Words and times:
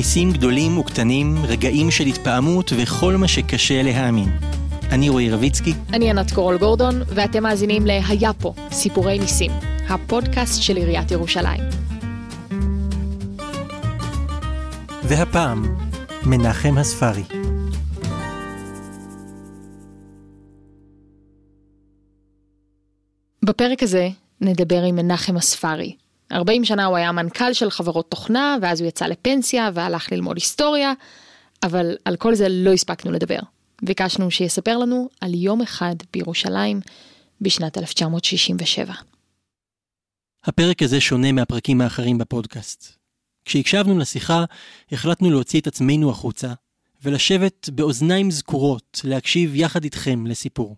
ניסים 0.00 0.32
גדולים 0.32 0.78
וקטנים, 0.78 1.36
רגעים 1.48 1.90
של 1.90 2.04
התפעמות 2.04 2.72
וכל 2.76 3.16
מה 3.16 3.28
שקשה 3.28 3.82
להאמין. 3.82 4.28
אני 4.90 5.08
רועי 5.08 5.30
רביצקי. 5.30 5.72
אני 5.92 6.10
ענת 6.10 6.30
קורול 6.30 6.58
גורדון, 6.58 7.02
ואתם 7.06 7.42
מאזינים 7.42 7.86
ל"היה 7.86 8.32
פה, 8.32 8.54
סיפורי 8.72 9.18
ניסים", 9.18 9.50
הפודקאסט 9.88 10.62
של 10.62 10.76
עיריית 10.76 11.10
ירושלים. 11.10 11.60
והפעם, 15.04 15.76
מנחם 16.26 16.78
הספרי. 16.78 17.24
בפרק 23.44 23.82
הזה 23.82 24.08
נדבר 24.40 24.82
עם 24.82 24.96
מנחם 24.96 25.36
הספרי. 25.36 25.96
40 26.32 26.64
שנה 26.64 26.84
הוא 26.84 26.96
היה 26.96 27.12
מנכ"ל 27.12 27.52
של 27.52 27.70
חברות 27.70 28.10
תוכנה, 28.10 28.56
ואז 28.62 28.80
הוא 28.80 28.88
יצא 28.88 29.06
לפנסיה 29.06 29.70
והלך 29.74 30.12
ללמוד 30.12 30.36
היסטוריה, 30.36 30.92
אבל 31.62 31.96
על 32.04 32.16
כל 32.16 32.34
זה 32.34 32.48
לא 32.48 32.72
הספקנו 32.72 33.12
לדבר. 33.12 33.38
ביקשנו 33.82 34.30
שיספר 34.30 34.78
לנו 34.78 35.08
על 35.20 35.34
יום 35.34 35.60
אחד 35.60 35.94
בירושלים 36.12 36.80
בשנת 37.40 37.78
1967. 37.78 38.92
הפרק 40.44 40.82
הזה 40.82 41.00
שונה 41.00 41.32
מהפרקים 41.32 41.80
האחרים 41.80 42.18
בפודקאסט. 42.18 42.96
כשהקשבנו 43.44 43.98
לשיחה, 43.98 44.44
החלטנו 44.92 45.30
להוציא 45.30 45.60
את 45.60 45.66
עצמנו 45.66 46.10
החוצה, 46.10 46.52
ולשבת 47.02 47.68
באוזניים 47.68 48.30
זקורות 48.30 49.00
להקשיב 49.04 49.54
יחד 49.54 49.84
איתכם 49.84 50.26
לסיפור. 50.26 50.76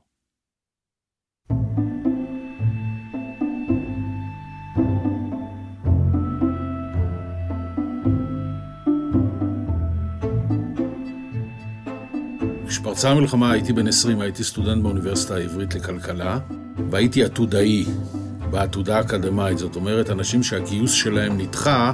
כשפרצה 12.72 13.10
המלחמה 13.10 13.52
הייתי 13.52 13.72
בן 13.72 13.86
20, 13.86 14.20
הייתי 14.20 14.44
סטודנט 14.44 14.82
באוניברסיטה 14.82 15.34
העברית 15.34 15.74
לכלכלה, 15.74 16.38
והייתי 16.90 17.24
עתודאי 17.24 17.84
בעתודה 18.50 18.96
האקדמית, 18.96 19.58
זאת 19.58 19.76
אומרת, 19.76 20.10
אנשים 20.10 20.42
שהגיוס 20.42 20.92
שלהם 20.92 21.38
נדחה 21.38 21.92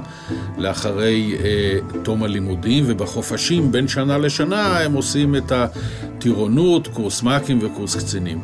לאחרי 0.57 1.37
אה, 1.43 1.79
תום 2.03 2.23
הלימודים, 2.23 2.83
ובחופשים 2.87 3.71
בין 3.71 3.87
שנה 3.87 4.17
לשנה 4.17 4.79
הם 4.79 4.93
עושים 4.93 5.35
את 5.35 5.51
הטירונות, 5.51 6.87
קורס 6.87 7.23
מ"כים 7.23 7.59
וקורס 7.61 7.95
קצינים. 7.95 8.41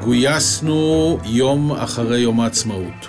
גויסנו 0.00 1.18
יום 1.24 1.72
אחרי 1.72 2.18
יום 2.18 2.40
העצמאות, 2.40 3.06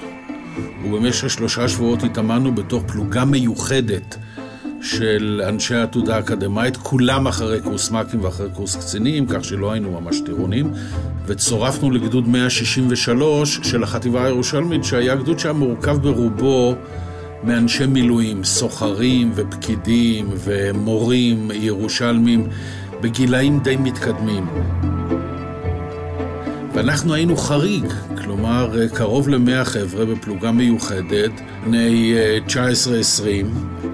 ובמשך 0.86 1.30
שלושה 1.30 1.68
שבועות 1.68 2.04
התאמנו 2.04 2.56
בתוך 2.56 2.84
פלוגה 2.88 3.26
מיוחדת 3.26 4.18
של 4.82 5.42
אנשי 5.48 5.76
העתודה 5.76 6.16
האקדמית, 6.16 6.78
כולם 6.78 7.28
אחרי 7.28 7.62
קורס 7.62 7.92
מ"כים 7.92 8.24
ואחרי 8.24 8.50
קורס 8.54 8.76
קצינים, 8.76 9.26
כך 9.30 9.44
שלא 9.44 9.72
היינו 9.72 10.02
ממש 10.02 10.22
טירונים, 10.26 10.72
וצורפנו 11.26 11.92
לגדוד 11.92 12.28
163 12.28 13.60
של 13.64 13.84
החטיבה 13.84 14.26
הירושלמית, 14.26 14.84
שהיה 14.84 15.16
גדוד 15.16 15.40
שהיה 15.40 15.54
מורכב 15.54 15.98
ברובו 15.98 16.76
מאנשי 17.44 17.86
מילואים, 17.86 18.44
סוחרים 18.44 19.32
ופקידים 19.36 20.30
ומורים 20.44 21.52
ירושלמים 21.54 22.48
בגילאים 23.02 23.60
די 23.60 23.78
מתקדמים. 23.78 24.46
ואנחנו 26.80 27.14
היינו 27.14 27.38
חריג, 27.38 27.86
כלומר 28.24 28.88
קרוב 28.94 29.30
למאה 29.30 29.66
חבר'ה 29.66 30.06
בפלוגה 30.06 30.52
מיוחדת, 30.52 31.32
בני 31.66 32.14
19-20, 32.48 32.52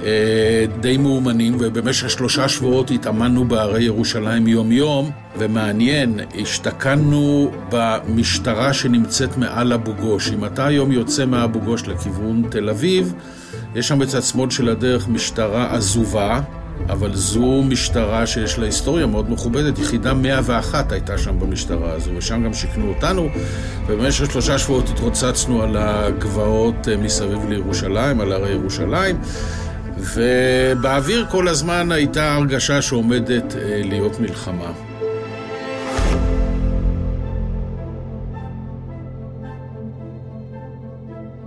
אה, 0.04 0.66
די 0.80 0.98
מאומנים, 0.98 1.58
ובמשך 1.60 2.10
שלושה 2.10 2.50
שבועות 2.50 2.92
התאמנו 2.92 3.46
בהרי 3.46 3.84
ירושלים 3.84 4.48
יום-יום, 4.48 5.12
ומעניין, 5.38 6.20
השתכנו 6.42 7.52
במשטרה 7.70 8.74
שנמצאת 8.74 9.38
מעל 9.38 9.74
אבו 9.74 9.94
גוש. 9.94 10.32
אם 10.32 10.46
אתה 10.46 10.66
היום 10.66 10.92
יוצא 10.92 11.26
מאבו 11.26 11.60
גוש 11.60 11.88
לכיוון 11.88 12.44
תל 12.50 12.70
אביב, 12.70 13.14
יש 13.76 13.88
שם 13.88 14.00
בצד 14.00 14.24
שמאל 14.24 14.50
של 14.50 14.70
הדרך 14.70 15.08
משטרה 15.08 15.76
עזובה. 15.76 16.42
אבל 16.90 17.16
זו 17.16 17.64
משטרה 17.64 18.28
שיש 18.28 18.60
לה 18.60 18.66
היסטוריה 18.66 19.06
מאוד 19.06 19.30
מכובדת. 19.30 19.80
יחידה 19.80 20.14
101 20.14 20.92
הייתה 20.92 21.18
שם 21.18 21.40
במשטרה 21.40 21.92
הזו, 21.92 22.12
ושם 22.18 22.44
גם 22.44 22.54
שיכנו 22.54 22.90
אותנו, 22.90 23.30
ובמשך 23.88 24.32
שלושה 24.32 24.60
שבועות 24.60 24.90
התרוצצנו 24.90 25.64
על 25.64 25.78
הגבעות 25.78 26.88
אה, 26.88 26.98
מסביב 26.98 27.50
לירושלים, 27.50 28.22
על 28.22 28.32
הרי 28.32 28.52
ירושלים, 28.52 29.18
ובאוויר 29.98 31.26
כל 31.32 31.48
הזמן 31.48 31.92
הייתה 31.92 32.36
הרגשה 32.36 32.82
שעומדת 32.82 33.56
אה, 33.56 33.82
להיות 33.84 34.20
מלחמה. 34.20 34.72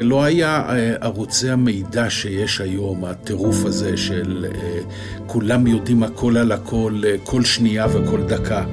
לא 0.01 0.23
היה 0.23 0.63
אה, 0.69 0.95
ערוצי 1.01 1.51
המידע 1.51 2.11
שיש 2.11 2.61
היום, 2.61 3.05
הטירוף 3.05 3.65
הזה 3.65 3.97
של 3.97 4.47
אה, 4.55 4.81
כולם 5.27 5.67
יודעים 5.67 6.03
הכל 6.03 6.37
על 6.37 6.53
הכל, 6.53 7.03
אה, 7.07 7.15
כל 7.25 7.45
שנייה 7.45 7.87
וכל 7.93 8.23
דקה, 8.23 8.65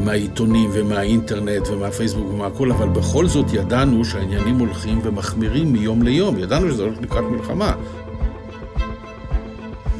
מהעיתונים 0.00 0.70
ומהאינטרנט 0.72 1.68
ומהפייסבוק 1.68 2.32
ומהכל, 2.32 2.72
אבל 2.72 2.88
בכל 2.88 3.26
זאת 3.26 3.46
ידענו 3.52 4.04
שהעניינים 4.04 4.58
הולכים 4.58 5.00
ומחמירים 5.04 5.72
מיום 5.72 6.02
ליום, 6.02 6.38
ידענו 6.38 6.70
שזה 6.70 6.82
הולך 6.82 6.98
לקראת 7.00 7.24
מלחמה. 7.30 7.74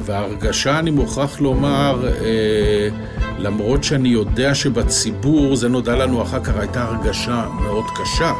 וההרגשה, 0.05 0.79
אני 0.79 0.91
מוכרח 0.91 1.39
לומר, 1.41 2.09
למרות 3.39 3.83
שאני 3.83 4.09
יודע 4.09 4.55
שבציבור, 4.55 5.55
זה 5.55 5.69
נודע 5.69 5.95
לנו 5.95 6.21
אחר 6.21 6.43
כך, 6.43 6.57
הייתה 6.57 6.83
הרגשה 6.83 7.45
מאוד 7.61 7.85
קשה. 7.95 8.31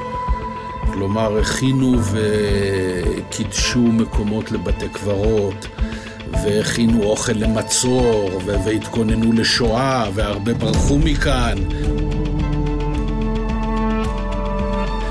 כלומר, 0.95 1.37
הכינו 1.39 1.95
וקידשו 2.11 3.79
מקומות 3.79 4.51
לבתי 4.51 4.89
קברות, 4.89 5.67
והכינו 6.31 7.03
אוכל 7.03 7.31
למצור, 7.31 8.41
והתכוננו 8.45 9.31
לשואה, 9.33 10.05
והרבה 10.13 10.53
ברחו 10.53 10.97
מכאן. 10.97 11.57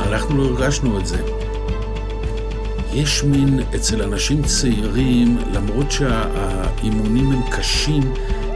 אנחנו 0.00 0.37
לא 0.37 0.44
הרגשנו 0.44 0.99
את 0.99 1.06
זה. 1.06 1.19
יש 2.93 3.25
מין, 3.25 3.61
אצל 3.75 4.03
אנשים 4.03 4.43
צעירים, 4.43 5.39
למרות 5.53 5.91
שהאימונים 5.91 7.33
הם 7.33 7.43
קשים, 7.50 8.03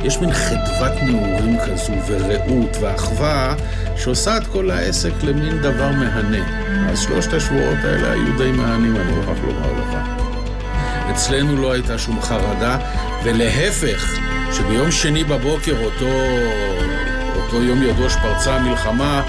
יש 0.02 0.18
מין 0.18 0.32
חדוות 0.32 1.02
נעורים 1.02 1.56
כזו, 1.66 1.92
ורעות 2.06 2.76
ואחווה, 2.80 3.54
שעושה 3.96 4.36
את 4.36 4.46
כל 4.46 4.70
העסק 4.70 5.12
למין 5.22 5.58
דבר 5.62 5.92
מהנה. 5.92 6.68
אז 6.90 7.00
שלושת 7.00 7.32
השבועות 7.32 7.78
האלה 7.84 8.12
היו 8.12 8.38
די 8.38 8.50
מהנים, 8.50 8.96
אני 8.96 9.12
מוכרח 9.12 9.38
לומר 9.46 9.72
לך. 9.72 9.98
אצלנו 11.10 11.56
לא 11.56 11.72
הייתה 11.72 11.98
שום 11.98 12.22
חרדה, 12.22 12.78
ולהפך, 13.24 14.18
שביום 14.52 14.90
שני 14.90 15.24
בבוקר, 15.24 15.84
אותו, 15.84 16.10
אותו 17.36 17.62
יום 17.62 17.82
ידוע 17.82 18.10
שפרצה 18.10 18.54
המלחמה, 18.54 19.22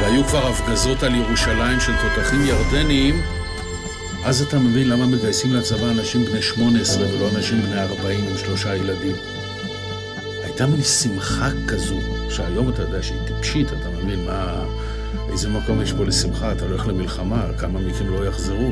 והיו 0.00 0.24
כבר 0.24 0.46
הפגזות 0.46 1.02
על 1.02 1.14
ירושלים 1.14 1.80
של 1.80 1.92
תותחים 2.02 2.46
ירדניים, 2.46 3.22
אז 4.24 4.42
אתה 4.42 4.58
מבין 4.58 4.88
למה 4.88 5.06
מגייסים 5.06 5.54
לצבא 5.54 5.90
אנשים 5.90 6.24
בני 6.24 6.42
18 6.42 7.06
ולא 7.12 7.28
אנשים 7.36 7.62
בני 7.62 7.80
40 7.80 8.24
עם 8.28 8.38
שלושה 8.38 8.76
ילדים. 8.76 9.16
הייתה 10.56 10.66
מין 10.66 10.82
שמחה 10.82 11.48
כזו, 11.68 11.96
שהיום 12.30 12.68
אתה 12.68 12.82
יודע 12.82 13.02
שהיא 13.02 13.18
טיפשית, 13.26 13.68
אתה 13.72 13.90
מבין 13.90 14.24
מה... 14.26 14.64
איזה 15.28 15.48
מקום 15.48 15.80
יש 15.80 15.92
פה 15.92 16.04
לשמחה? 16.04 16.52
אתה 16.52 16.64
הולך 16.64 16.86
למלחמה, 16.86 17.42
כמה 17.58 17.80
מכם 17.80 18.08
לא 18.08 18.26
יחזרו? 18.26 18.70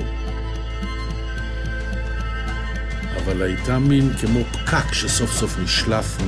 אבל 3.17 3.43
הייתה 3.43 3.79
מין 3.79 4.13
כמו 4.21 4.41
פקק 4.53 4.93
שסוף 4.93 5.33
סוף 5.33 5.59
נשלף 5.59 6.19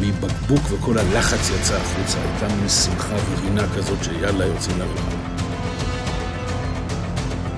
מבקבוק 0.00 0.62
וכל 0.70 0.98
הלחץ 0.98 1.50
יצא 1.50 1.76
החוצה. 1.76 2.18
הייתה 2.18 2.54
מין 2.56 2.68
שמחה 2.68 3.16
ורינה 3.30 3.66
כזאת 3.76 4.04
שיאללה 4.04 4.46
יוצאים 4.46 4.78
למלחמה. 4.78 5.34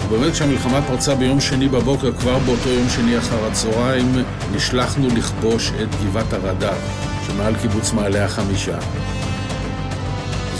ובאמת 0.08 0.32
כשהמלחמה 0.32 0.82
פרצה 0.82 1.14
ביום 1.14 1.40
שני 1.40 1.68
בבוקר, 1.68 2.12
כבר 2.12 2.38
באותו 2.38 2.68
יום 2.68 2.88
שני 2.88 3.18
אחר 3.18 3.46
הצהריים, 3.46 4.12
נשלחנו 4.52 5.08
לכבוש 5.16 5.72
את 5.82 5.88
גבעת 6.04 6.32
הרד"ר, 6.32 7.05
שמעל 7.26 7.54
קיבוץ 7.62 7.92
מעלה 7.92 8.24
החמישה. 8.24 8.78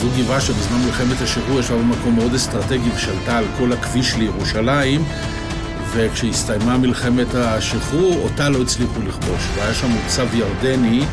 זו 0.00 0.08
גבעה 0.18 0.40
שבזמן 0.40 0.78
מלחמת 0.84 1.20
השחרור 1.22 1.60
ישבה 1.60 1.76
במקום 1.76 2.16
מאוד 2.16 2.34
אסטרטגי 2.34 2.90
ושלטה 2.96 3.38
על 3.38 3.44
כל 3.58 3.72
הכביש 3.72 4.14
לירושלים 4.14 5.04
וכשהסתיימה 5.92 6.78
מלחמת 6.78 7.34
השחרור 7.34 8.14
אותה 8.22 8.48
לא 8.48 8.62
הצליחו 8.62 9.00
לכבוש 9.06 9.48
והיה 9.56 9.74
שם 9.74 9.88
מוצב 9.90 10.26
ירדני 10.34 11.04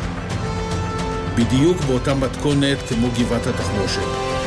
בדיוק 1.34 1.80
באותה 1.80 2.14
מתכונת 2.14 2.78
כמו 2.88 3.08
גבעת 3.18 3.46
התחמושת 3.46 4.00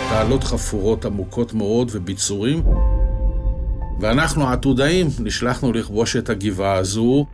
תעלות 0.09 0.44
חפורות 0.44 1.06
עמוקות 1.06 1.54
מאוד 1.54 1.89
וביצורים 1.92 2.63
ואנחנו 4.00 4.48
העתודאים 4.48 5.07
נשלחנו 5.19 5.74
לכבוש 5.74 6.15
את 6.15 6.30
הגבעה 6.30 6.74
הזו. 6.74 7.25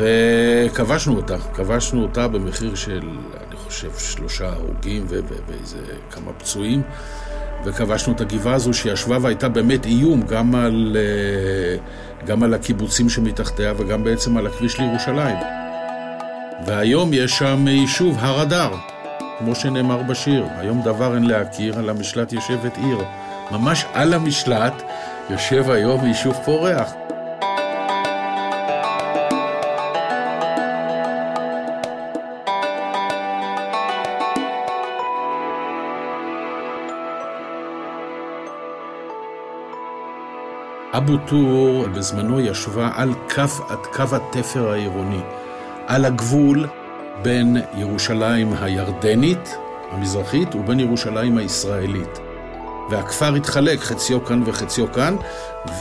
וכבשנו 0.00 1.16
אותה, 1.16 1.36
כבשנו 1.54 2.02
אותה 2.02 2.28
במחיר 2.28 2.74
של, 2.74 3.08
אני 3.48 3.56
חושב, 3.56 3.90
שלושה 3.98 4.48
הרוגים 4.48 5.06
ואיזה 5.48 5.78
כמה 6.10 6.32
פצועים, 6.32 6.82
וכבשנו 7.64 8.12
את 8.12 8.20
הגבעה 8.20 8.54
הזו 8.54 8.74
שישבה 8.74 9.18
והייתה 9.20 9.48
באמת 9.48 9.86
איום 9.86 10.22
גם 10.22 10.54
על, 10.54 10.96
אה, 11.00 11.76
גם 12.26 12.42
על 12.42 12.54
הקיבוצים 12.54 13.08
שמתחתיה 13.08 13.72
וגם 13.76 14.04
בעצם 14.04 14.36
על 14.36 14.46
הכביש 14.46 14.78
לירושלים. 14.78 15.36
והיום 16.66 17.10
יש 17.12 17.38
שם 17.38 17.68
יישוב, 17.68 18.16
הר 18.20 18.42
אדר, 18.42 18.70
כמו 19.38 19.54
שנאמר 19.54 20.02
בשיר, 20.02 20.44
היום 20.58 20.82
דבר 20.82 21.14
אין 21.14 21.24
להכיר, 21.24 21.78
על 21.78 21.88
המשלט 21.90 22.32
יושבת 22.32 22.76
עיר. 22.76 22.98
ממש 23.50 23.84
על 23.94 24.14
המשלט 24.14 24.82
יושב 25.30 25.70
היום 25.70 26.06
יישוב 26.06 26.36
פורח. 26.44 26.92
אבו 41.00 41.16
טור 41.16 41.86
בזמנו 41.88 42.40
ישבה 42.40 42.90
על 42.94 43.14
כף, 43.28 43.60
קו 43.92 44.02
התפר 44.12 44.70
העירוני, 44.70 45.20
על 45.86 46.04
הגבול 46.04 46.66
בין 47.22 47.56
ירושלים 47.76 48.52
הירדנית, 48.60 49.56
המזרחית, 49.90 50.54
ובין 50.54 50.80
ירושלים 50.80 51.38
הישראלית. 51.38 52.18
והכפר 52.90 53.34
התחלק, 53.34 53.80
חציו 53.80 54.24
כאן 54.24 54.42
וחציו 54.46 54.92
כאן, 54.92 55.16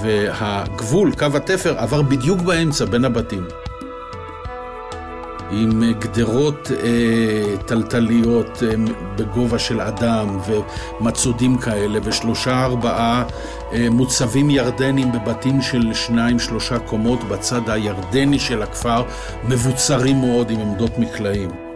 והגבול, 0.01 1.11
קו 1.15 1.27
התפר, 1.35 1.77
עבר 1.77 2.01
בדיוק 2.01 2.39
באמצע 2.41 2.85
בין 2.85 3.05
הבתים. 3.05 3.47
עם 5.51 5.93
גדרות 5.99 6.71
אה, 6.71 7.57
טלטליות 7.65 8.63
אה, 8.63 8.69
בגובה 9.15 9.59
של 9.59 9.81
אדם 9.81 10.39
ומצודים 10.47 11.57
כאלה 11.57 11.99
ושלושה 12.03 12.63
ארבעה 12.65 13.23
אה, 13.73 13.87
מוצבים 13.91 14.49
ירדנים 14.49 15.11
בבתים 15.11 15.61
של 15.61 15.93
שניים 15.93 16.39
שלושה 16.39 16.79
קומות 16.79 17.23
בצד 17.23 17.69
הירדני 17.69 18.39
של 18.39 18.61
הכפר 18.61 19.03
מבוצרים 19.47 20.17
מאוד 20.17 20.49
עם 20.49 20.59
עמדות 20.59 20.97
מקלעים. 20.97 21.68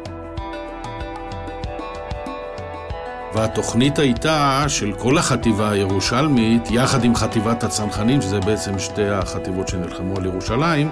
והתוכנית 3.34 4.00
הייתה 4.00 4.66
של 4.68 4.94
כל 4.94 5.18
החטיבה 5.18 5.70
הירושלמית, 5.70 6.72
יחד 6.72 7.04
עם 7.04 7.16
חטיבת 7.16 7.64
הצנחנים, 7.64 8.22
שזה 8.22 8.40
בעצם 8.40 8.80
שתי 8.80 9.10
החטיבות 9.10 9.68
שנלחמו 9.68 10.18
על 10.18 10.26
ירושלים, 10.26 10.92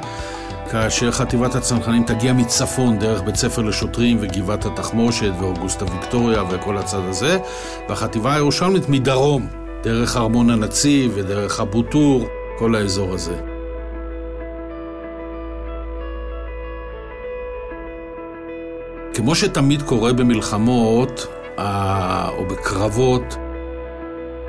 כאשר 0.72 1.12
חטיבת 1.12 1.56
הצנחנים 1.56 2.04
תגיע 2.04 2.34
מצפון 2.34 3.00
דרך 3.00 3.22
בית 3.22 3.36
ספר 3.36 3.62
לשוטרים 3.62 4.18
וגבעת 4.22 4.66
התחמושת 4.66 5.32
ואוגוסטה 5.40 5.86
ויקטוריה 5.86 6.44
וכל 6.50 6.78
הצד 6.78 7.02
הזה, 7.10 7.38
והחטיבה 7.90 8.34
הירושלמית 8.34 8.90
מדרום, 8.90 9.48
דרך 9.84 10.18
ארמון 10.18 10.50
הנציב 10.50 11.12
ודרך 11.16 11.60
אבו 11.60 11.82
טור, 11.82 12.28
כל 12.58 12.76
האזור 12.76 13.14
הזה. 13.14 13.36
כמו 19.14 19.36
שתמיד 19.36 19.82
קורה 19.82 20.14
במלחמות 20.14 21.28
או 22.38 22.45
בקרבות, 22.45 23.38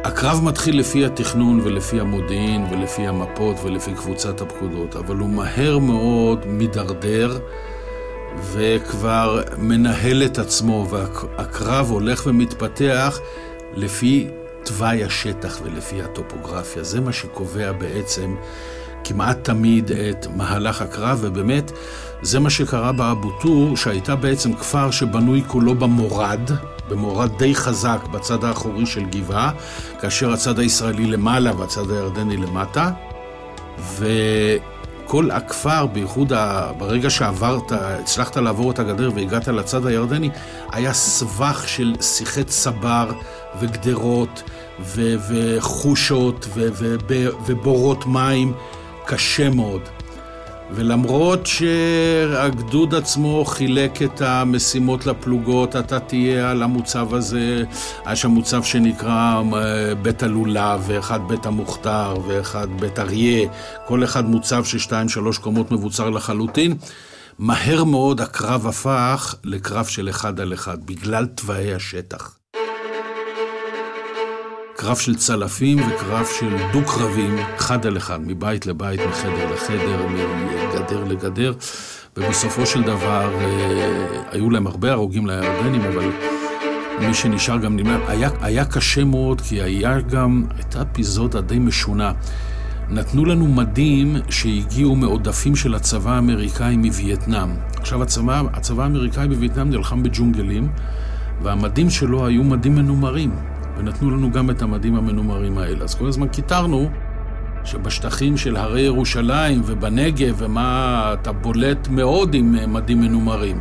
הקרב 0.04 0.44
מתחיל 0.44 0.78
לפי 0.78 1.04
התכנון 1.04 1.60
ולפי 1.64 2.00
המודיעין 2.00 2.66
ולפי 2.70 3.06
המפות 3.06 3.56
ולפי 3.64 3.94
קבוצת 3.94 4.40
הפקודות, 4.40 4.96
אבל 4.96 5.16
הוא 5.16 5.28
מהר 5.28 5.78
מאוד 5.78 6.46
מידרדר 6.46 7.38
וכבר 8.52 9.43
מנהל 9.58 10.22
את 10.22 10.38
עצמו, 10.38 10.87
והקרב 10.90 11.90
הולך 11.90 12.22
ומתפתח 12.26 13.20
לפי 13.75 14.28
תוואי 14.64 15.05
השטח 15.05 15.60
ולפי 15.62 16.02
הטופוגרפיה. 16.02 16.82
זה 16.82 17.00
מה 17.00 17.12
שקובע 17.12 17.72
בעצם 17.72 18.34
כמעט 19.04 19.38
תמיד 19.44 19.90
את 19.90 20.26
מהלך 20.37 20.82
הקרב, 20.82 21.19
ובאמת 21.22 21.72
זה 22.22 22.40
מה 22.40 22.50
שקרה 22.50 22.93
באבו 22.93 23.31
טור, 23.40 23.76
שהייתה 23.76 24.16
בעצם 24.16 24.54
כפר 24.54 24.90
שבנוי 24.90 25.43
כולו 25.46 25.75
במורד, 25.75 26.50
במורד 26.88 27.38
די 27.38 27.54
חזק 27.54 27.99
בצד 28.12 28.44
האחורי 28.44 28.87
של 28.87 29.04
גבעה, 29.04 29.50
כאשר 30.00 30.32
הצד 30.32 30.58
הישראלי 30.58 31.06
למעלה 31.06 31.56
והצד 31.56 31.90
הירדני 31.90 32.37
למטה. 32.37 32.90
וכל 33.99 35.31
הכפר, 35.31 35.87
בייחוד 35.87 36.32
ברגע 36.78 37.10
שעברת, 37.10 37.72
הצלחת 37.72 38.37
לעבור 38.37 38.70
את 38.70 38.78
הגדר 38.78 39.10
והגעת 39.14 39.48
לצד 39.48 39.87
הירדני, 39.87 40.31
היה 40.72 40.93
סבך 40.93 41.64
של 41.66 41.94
שיחי 42.00 42.44
צבר 42.44 43.12
וגדרות 43.60 44.43
ו- 44.81 45.16
וחושות 45.28 46.46
ו- 46.55 46.69
ו- 46.72 47.28
ובורות 47.46 48.06
מים. 48.06 48.52
קשה 49.06 49.50
מאוד. 49.50 49.82
ולמרות 50.75 51.46
שהגדוד 51.46 52.94
עצמו 52.94 53.44
חילק 53.44 54.02
את 54.02 54.20
המשימות 54.20 55.06
לפלוגות, 55.06 55.76
אתה 55.76 56.00
תהיה 56.00 56.50
על 56.50 56.62
המוצב 56.62 57.14
הזה, 57.14 57.64
היה 58.04 58.16
שם 58.16 58.31
מוצב 58.31 58.62
שנקרא 58.62 59.43
אה, 59.54 59.94
בית 59.94 60.22
הלולב, 60.22 60.84
ואחד 60.87 61.20
בית 61.28 61.46
המוכתר, 61.46 62.14
ואחד 62.26 62.69
בית 62.81 62.99
אריה, 62.99 63.49
כל 63.87 64.04
אחד 64.04 64.25
מוצב 64.25 64.64
של 64.64 64.78
שתיים 64.78 65.08
שלוש 65.08 65.38
קומות 65.38 65.72
מבוצר 65.72 66.10
לחלוטין. 66.10 66.76
מהר 67.38 67.84
מאוד 67.84 68.20
הקרב 68.20 68.66
הפך 68.66 69.34
לקרב 69.44 69.84
של 69.84 70.08
אחד 70.08 70.40
על 70.40 70.52
אחד, 70.52 70.87
בגלל 70.87 71.26
תוואי 71.26 71.75
השטח. 71.75 72.42
קרב 74.76 74.96
של 74.96 75.14
צלפים 75.14 75.78
וקרב 75.78 76.26
של 76.38 76.56
דו-קרבים, 76.72 77.36
אחד 77.56 77.86
על 77.86 77.96
אחד, 77.96 78.20
מבית 78.26 78.66
לבית, 78.66 79.00
מחדר 79.10 79.52
לחדר, 79.54 80.06
מגדר 80.06 81.04
לגדר, 81.04 81.52
ובסופו 82.17 82.67
של 82.67 82.82
דבר 82.82 83.31
אה, 83.41 84.22
היו 84.31 84.50
להם 84.50 84.67
הרבה 84.67 84.93
הרוגים 84.93 85.26
לירדנים, 85.26 85.81
אבל 85.81 86.10
מי 87.00 87.14
שנשאר 87.14 87.58
גם 87.58 87.76
נמנע. 87.76 87.98
היה, 88.08 88.31
היה 88.41 88.64
קשה 88.64 89.05
מאוד, 89.05 89.41
כי 89.41 89.62
היה 89.62 90.00
גם, 90.00 90.44
הייתה 90.56 90.82
אפיזודה 90.82 91.41
די 91.41 91.58
משונה. 91.58 92.12
נתנו 92.91 93.24
לנו 93.24 93.48
מדים 93.48 94.17
שהגיעו 94.31 94.96
מעודפים 94.96 95.56
של 95.56 95.74
הצבא 95.74 96.10
האמריקאי 96.10 96.76
מווייטנאם. 96.76 97.48
עכשיו, 97.76 98.02
הצבא, 98.02 98.43
הצבא 98.52 98.82
האמריקאי 98.82 99.29
בווייטנאם 99.29 99.70
נלחם 99.70 100.02
בג'ונגלים, 100.02 100.69
והמדים 101.43 101.91
שלו 101.91 102.26
היו 102.26 102.44
מדים 102.44 102.74
מנומרים. 102.74 103.52
ונתנו 103.76 104.10
לנו 104.10 104.31
גם 104.31 104.50
את 104.50 104.62
המדים 104.62 104.94
המנומרים 104.94 105.58
האלה. 105.58 105.84
אז 105.84 105.94
כל 105.94 106.06
הזמן 106.06 106.29
קיטרנו 106.29 106.91
שבשטחים 107.64 108.36
של 108.36 108.56
הרי 108.56 108.81
ירושלים 108.81 109.62
ובנגב, 109.67 110.34
ומה, 110.38 111.10
אתה 111.20 111.32
בולט 111.32 111.88
מאוד 111.88 112.34
עם 112.34 112.56
אה, 112.58 112.67
מדים 112.67 113.00
מנומרים. 113.00 113.58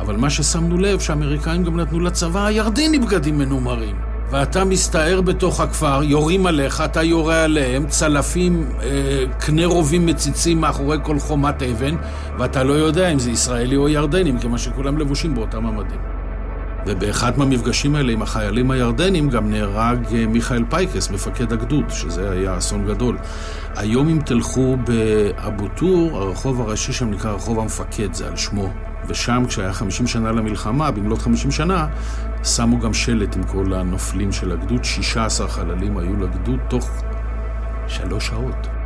אבל 0.00 0.16
מה 0.16 0.30
ששמנו 0.30 0.78
לב, 0.78 1.00
שהאמריקאים 1.00 1.64
גם 1.64 1.80
נתנו 1.80 2.00
לצבא 2.00 2.46
הירדני 2.46 2.98
בגדים 2.98 3.38
מנומרים. 3.38 3.96
ואתה 4.30 4.64
מסתער 4.64 5.20
בתוך 5.20 5.60
הכפר, 5.60 6.00
יורים 6.02 6.46
עליך, 6.46 6.80
אתה 6.80 7.02
יורה 7.02 7.44
עליהם, 7.44 7.86
צלפים, 7.86 8.68
אה, 8.82 9.24
קנה 9.38 9.66
רובים 9.66 10.06
מציצים 10.06 10.60
מאחורי 10.60 10.98
כל 11.02 11.18
חומת 11.18 11.62
אבן, 11.62 11.94
ואתה 12.38 12.64
לא 12.64 12.72
יודע 12.72 13.08
אם 13.08 13.18
זה 13.18 13.30
ישראלי 13.30 13.76
או 13.76 13.88
ירדני, 13.88 14.32
מכיוון 14.32 14.58
שכולם 14.58 14.98
לבושים 14.98 15.34
באותם 15.34 15.66
המדים. 15.66 16.11
ובאחד 16.86 17.38
מהמפגשים 17.38 17.94
האלה 17.94 18.12
עם 18.12 18.22
החיילים 18.22 18.70
הירדנים 18.70 19.28
גם 19.30 19.50
נהרג 19.50 20.14
אה, 20.14 20.26
מיכאל 20.26 20.64
פייקס, 20.70 21.10
מפקד 21.10 21.52
הגדוד, 21.52 21.90
שזה 21.90 22.30
היה 22.30 22.58
אסון 22.58 22.86
גדול. 22.86 23.18
היום 23.76 24.08
אם 24.08 24.18
תלכו 24.24 24.76
באבו 24.86 25.68
טור, 25.68 26.18
הרחוב 26.18 26.60
הראשי 26.60 26.92
שם 26.92 27.10
נקרא 27.10 27.32
רחוב 27.32 27.58
המפקד, 27.58 28.14
זה 28.14 28.26
על 28.26 28.36
שמו. 28.36 28.68
ושם 29.08 29.42
כשהיה 29.48 29.72
50 29.72 30.06
שנה 30.06 30.32
למלחמה, 30.32 30.90
במלאת 30.90 31.18
50 31.18 31.50
שנה, 31.50 31.86
שמו 32.44 32.78
גם 32.78 32.94
שלט 32.94 33.36
עם 33.36 33.42
כל 33.42 33.74
הנופלים 33.74 34.32
של 34.32 34.52
הגדוד, 34.52 34.84
16 34.84 35.48
חללים 35.48 35.98
היו 35.98 36.16
לגדוד 36.16 36.58
תוך 36.68 36.90
שלוש 37.88 38.26
שעות. 38.26 38.81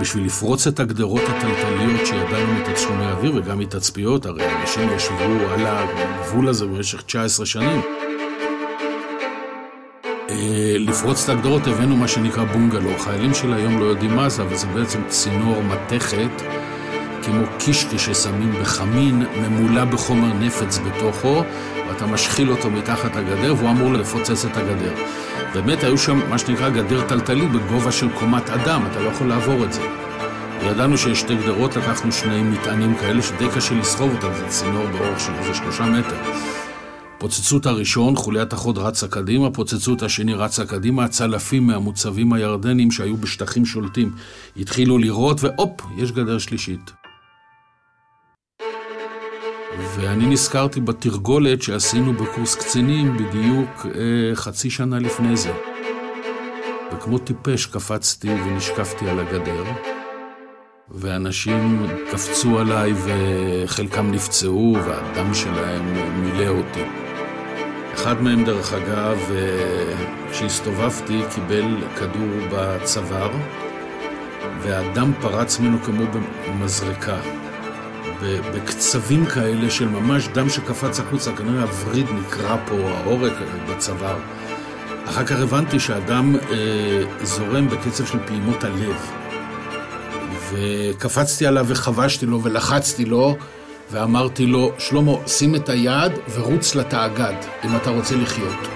בשביל 0.00 0.26
לפרוץ 0.26 0.66
את 0.66 0.80
הגדרות 0.80 1.22
הטלטליות 1.22 2.06
שידענו 2.06 2.54
מתצלומי 2.54 3.04
האוויר 3.04 3.32
וגם 3.34 3.58
מתצפיות, 3.58 4.26
הרי 4.26 4.60
אנשים 4.60 4.88
ישבו 4.96 5.24
על 5.54 5.66
הגבול 5.66 6.48
הזה 6.48 6.66
במשך 6.66 7.02
19 7.02 7.46
שנים. 7.46 7.80
אה, 10.30 10.76
לפרוץ 10.78 11.24
את 11.24 11.28
הגדרות 11.28 11.66
הבאנו 11.66 11.96
מה 11.96 12.08
שנקרא 12.08 12.44
בונגלו. 12.44 12.98
חיילים 12.98 13.34
של 13.34 13.52
היום 13.52 13.80
לא 13.80 13.84
יודעים 13.84 14.16
מה 14.16 14.28
זה, 14.28 14.42
אבל 14.42 14.56
זה 14.56 14.66
בעצם 14.66 15.00
צינור 15.08 15.62
מתכת 15.62 16.42
כמו 17.22 17.42
קישקע 17.58 17.98
ששמים 17.98 18.52
בחמין, 18.60 19.22
ממולא 19.42 19.84
בחומר 19.84 20.32
נפץ 20.34 20.78
בתוכו, 20.78 21.42
ואתה 21.88 22.06
משחיל 22.06 22.50
אותו 22.50 22.70
מתחת 22.70 23.16
לגדר, 23.16 23.54
והוא 23.58 23.70
אמור 23.70 23.92
לפוצץ 23.92 24.44
את 24.44 24.56
הגדר. 24.56 24.94
באמת 25.54 25.84
היו 25.84 25.98
שם 25.98 26.30
מה 26.30 26.38
שנקרא 26.38 26.68
גדר 26.68 27.08
טלטלי 27.08 27.46
בגובה 27.46 27.92
של 27.92 28.08
קומת 28.08 28.50
אדם, 28.50 28.82
אתה 28.90 29.00
לא 29.00 29.08
יכול 29.08 29.26
לעבור 29.26 29.64
את 29.64 29.72
זה. 29.72 29.82
וידענו 30.62 30.98
שיש 30.98 31.20
שתי 31.20 31.36
גדרות, 31.36 31.76
לקחנו 31.76 32.12
שני 32.12 32.42
מטענים 32.42 32.94
כאלה 32.94 33.22
שדי 33.22 33.48
קשה 33.54 33.74
לסחוב 33.74 34.14
אותם, 34.14 34.28
זה 34.34 34.48
צינור 34.48 34.86
באורך 34.86 35.20
של 35.20 35.32
איזה 35.32 35.54
שלושה 35.54 35.84
מטר. 35.84 36.16
פוצצו 37.18 37.56
את 37.56 37.66
הראשון, 37.66 38.16
חוליית 38.16 38.52
החוד 38.52 38.78
רצה 38.78 39.08
קדימה, 39.08 39.50
פוצצו 39.50 39.94
את 39.94 40.02
השני 40.02 40.34
רצה 40.34 40.66
קדימה, 40.66 41.04
הצלפים 41.04 41.66
מהמוצבים 41.66 42.32
הירדנים 42.32 42.90
שהיו 42.90 43.16
בשטחים 43.16 43.66
שולטים 43.66 44.10
התחילו 44.56 44.98
לירות, 44.98 45.44
והופ, 45.44 45.80
יש 45.96 46.12
גדר 46.12 46.38
שלישית. 46.38 47.07
ואני 49.78 50.26
נזכרתי 50.26 50.80
בתרגולת 50.80 51.62
שעשינו 51.62 52.12
בקורס 52.12 52.54
קצינים 52.54 53.16
בדיוק 53.16 53.86
אה, 53.86 54.34
חצי 54.34 54.70
שנה 54.70 54.98
לפני 54.98 55.36
זה. 55.36 55.52
וכמו 56.92 57.18
טיפש 57.18 57.66
קפצתי 57.66 58.28
ונשקפתי 58.30 59.10
על 59.10 59.20
הגדר, 59.20 59.64
ואנשים 60.90 61.86
קפצו 62.10 62.58
עליי 62.58 62.92
וחלקם 63.04 64.10
נפצעו 64.10 64.76
והדם 64.86 65.34
שלהם 65.34 65.94
מילא 66.22 66.48
אותי. 66.48 66.84
אחד 67.94 68.22
מהם, 68.22 68.44
דרך 68.44 68.72
אגב, 68.72 69.18
אה, 69.30 70.30
כשהסתובבתי, 70.32 71.20
קיבל 71.34 71.76
כדור 71.96 72.48
בצוואר, 72.52 73.30
והדם 74.62 75.12
פרץ 75.20 75.60
ממנו 75.60 75.78
כמו 75.82 76.04
במזרקה. 76.46 77.37
בקצבים 78.22 79.26
כאלה 79.26 79.70
של 79.70 79.88
ממש 79.88 80.28
דם 80.28 80.48
שקפץ 80.48 81.00
החוצה, 81.00 81.32
כנראה 81.32 81.62
הווריד 81.62 82.06
נקרע 82.10 82.56
פה, 82.66 82.74
העורק 82.74 83.32
בצוואר. 83.70 84.18
אחר 85.08 85.24
כך 85.24 85.36
הבנתי 85.36 85.80
שהדם 85.80 86.36
אה, 86.50 87.24
זורם 87.24 87.68
בקצב 87.68 88.06
של 88.06 88.18
פעימות 88.26 88.64
הלב. 88.64 89.10
וקפצתי 90.50 91.46
עליו 91.46 91.66
וחבשתי 91.68 92.26
לו 92.26 92.42
ולחצתי 92.42 93.04
לו, 93.04 93.36
ואמרתי 93.90 94.46
לו, 94.46 94.72
שלמה, 94.78 95.12
שים 95.26 95.54
את 95.54 95.68
היד 95.68 96.12
ורוץ 96.34 96.74
לתאגד, 96.74 97.34
אם 97.64 97.76
אתה 97.76 97.90
רוצה 97.90 98.16
לחיות. 98.16 98.68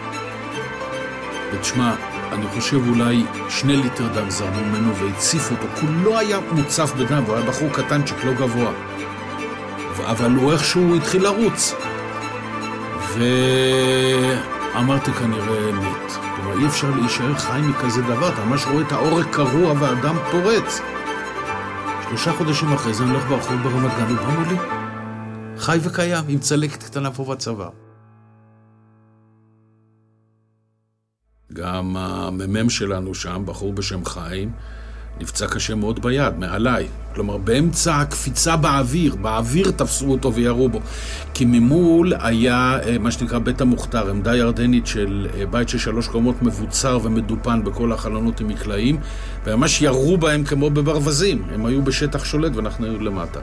ותשמע, 1.52 1.94
אני 2.32 2.46
חושב 2.46 2.88
אולי 2.88 3.24
שני 3.48 3.76
ליטר 3.76 4.06
דם 4.14 4.30
זרמו 4.30 4.60
ממנו 4.60 4.96
והציף 4.96 5.50
אותו, 5.50 5.66
כולו 5.80 6.18
היה 6.18 6.38
מוצף 6.52 6.92
בדם, 6.98 7.22
והוא 7.26 7.36
היה 7.36 7.46
בחור 7.46 7.68
קטנצ'יק, 7.72 8.24
לא 8.24 8.32
גבוה. 8.32 8.72
אבל 10.00 10.30
הוא 10.30 10.52
איכשהו 10.52 10.96
התחיל 10.96 11.22
לרוץ. 11.22 11.74
ואמרתי 14.74 15.12
כנראה 15.12 15.72
מת. 15.72 16.12
כלומר, 16.36 16.58
אי 16.58 16.66
אפשר 16.66 16.90
להישאר 16.90 17.38
חי 17.38 17.60
מכזה 17.60 18.02
דבר, 18.02 18.28
אתה 18.28 18.44
ממש 18.44 18.66
רואה 18.66 18.86
את 18.86 18.92
העורק 18.92 19.26
קרוע 19.32 19.72
והדם 19.80 20.16
פורץ. 20.30 20.80
שלושה 22.08 22.32
חודשים 22.32 22.72
אחרי 22.72 22.94
זה 22.94 23.04
אני 23.04 23.12
הולך 23.12 23.24
ברחוב 23.24 23.62
ברמת 23.62 23.90
גן, 23.90 24.16
הוא 24.16 24.26
מולי. 24.26 24.56
חי 25.58 25.78
וקיים, 25.82 26.24
עם 26.28 26.38
צלקת 26.38 26.82
קטנה 26.82 27.10
פה 27.10 27.24
בצבא. 27.24 27.68
גם 31.52 31.96
המ"מ 31.96 32.70
שלנו 32.70 33.14
שם, 33.14 33.42
בחור 33.46 33.72
בשם 33.72 34.04
חיים, 34.04 34.52
נפצע 35.20 35.46
קשה 35.46 35.74
מאוד 35.74 36.02
ביד, 36.02 36.38
מעליי. 36.38 36.88
כלומר, 37.14 37.36
באמצע 37.36 38.00
הקפיצה 38.00 38.56
באוויר, 38.56 39.14
באוויר 39.14 39.70
תפסו 39.70 40.10
אותו 40.10 40.34
וירו 40.34 40.68
בו. 40.68 40.80
כי 41.34 41.44
ממול 41.44 42.12
היה 42.20 42.78
אה, 42.86 42.98
מה 42.98 43.10
שנקרא 43.10 43.38
בית 43.38 43.60
המוכתר, 43.60 44.10
עמדה 44.10 44.36
ירדנית 44.36 44.86
של 44.86 45.26
אה, 45.34 45.46
בית 45.46 45.68
של 45.68 45.78
שלוש 45.78 46.08
קומות 46.08 46.42
מבוצר 46.42 46.98
ומדופן 47.02 47.64
בכל 47.64 47.92
החלונות 47.92 48.40
עם 48.40 48.48
מקלעים, 48.48 48.98
וממש 49.44 49.82
ירו 49.82 50.18
בהם 50.18 50.44
כמו 50.44 50.70
בברווזים. 50.70 51.42
הם 51.54 51.66
היו 51.66 51.82
בשטח 51.82 52.24
שולט 52.24 52.56
ואנחנו 52.56 52.86
היו 52.86 53.00
למטה. 53.00 53.40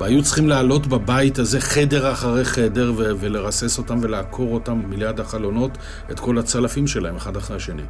והיו 0.00 0.22
צריכים 0.22 0.48
לעלות 0.48 0.86
בבית 0.86 1.38
הזה 1.38 1.60
חדר 1.60 2.12
אחרי 2.12 2.44
חדר 2.44 2.92
ולרסס 2.96 3.78
אותם 3.78 3.98
ולעקור 4.02 4.54
אותם 4.54 4.82
מליד 4.88 5.20
החלונות, 5.20 5.78
את 6.10 6.20
כל 6.20 6.38
הצלפים 6.38 6.86
שלהם, 6.86 7.16
אחד 7.16 7.36
אחרי 7.36 7.56
השני. 7.56 7.82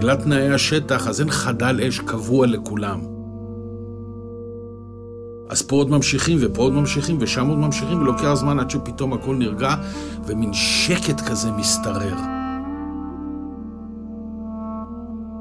בגלל 0.00 0.16
תנאי 0.16 0.50
השטח, 0.50 1.06
אז 1.06 1.20
אין 1.20 1.30
חדל 1.30 1.80
אש 1.88 1.98
קבוע 1.98 2.46
לכולם. 2.46 3.00
אז 5.48 5.62
פה 5.62 5.76
עוד 5.76 5.90
ממשיכים, 5.90 6.38
ופה 6.40 6.62
עוד 6.62 6.72
ממשיכים, 6.72 7.16
ושם 7.20 7.46
עוד 7.46 7.58
ממשיכים, 7.58 8.00
ולוקח 8.00 8.34
זמן 8.34 8.58
עד 8.58 8.70
שפתאום 8.70 9.12
הכל 9.12 9.36
נרגע, 9.36 9.74
ומין 10.26 10.52
שקט 10.52 11.20
כזה 11.20 11.50
משתרר. 11.50 12.14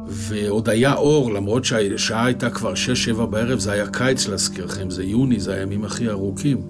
ועוד 0.08 0.70
היה 0.70 0.94
אור, 0.94 1.34
למרות 1.34 1.66
שהשעה 1.66 2.26
הייתה 2.26 2.50
כבר 2.50 2.74
6-7 3.18 3.26
בערב, 3.26 3.60
זה 3.60 3.72
היה 3.72 3.88
קיץ 3.88 4.28
להזכירכם, 4.28 4.90
זה 4.90 5.04
יוני, 5.04 5.40
זה 5.40 5.54
הימים 5.54 5.86
הכי 5.86 6.10
ארוכים. 6.10 6.62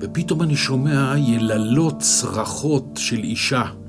ופתאום 0.00 0.42
אני 0.42 0.56
שומע 0.56 1.14
יללות 1.18 1.98
צרחות 1.98 2.84
של 2.96 3.18
אישה. 3.18 3.81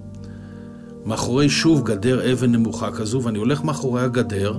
מאחורי 1.05 1.49
שוב 1.49 1.83
גדר 1.83 2.33
אבן 2.33 2.51
נמוכה 2.51 2.91
כזו, 2.91 3.23
ואני 3.23 3.39
הולך 3.39 3.63
מאחורי 3.63 4.01
הגדר, 4.01 4.57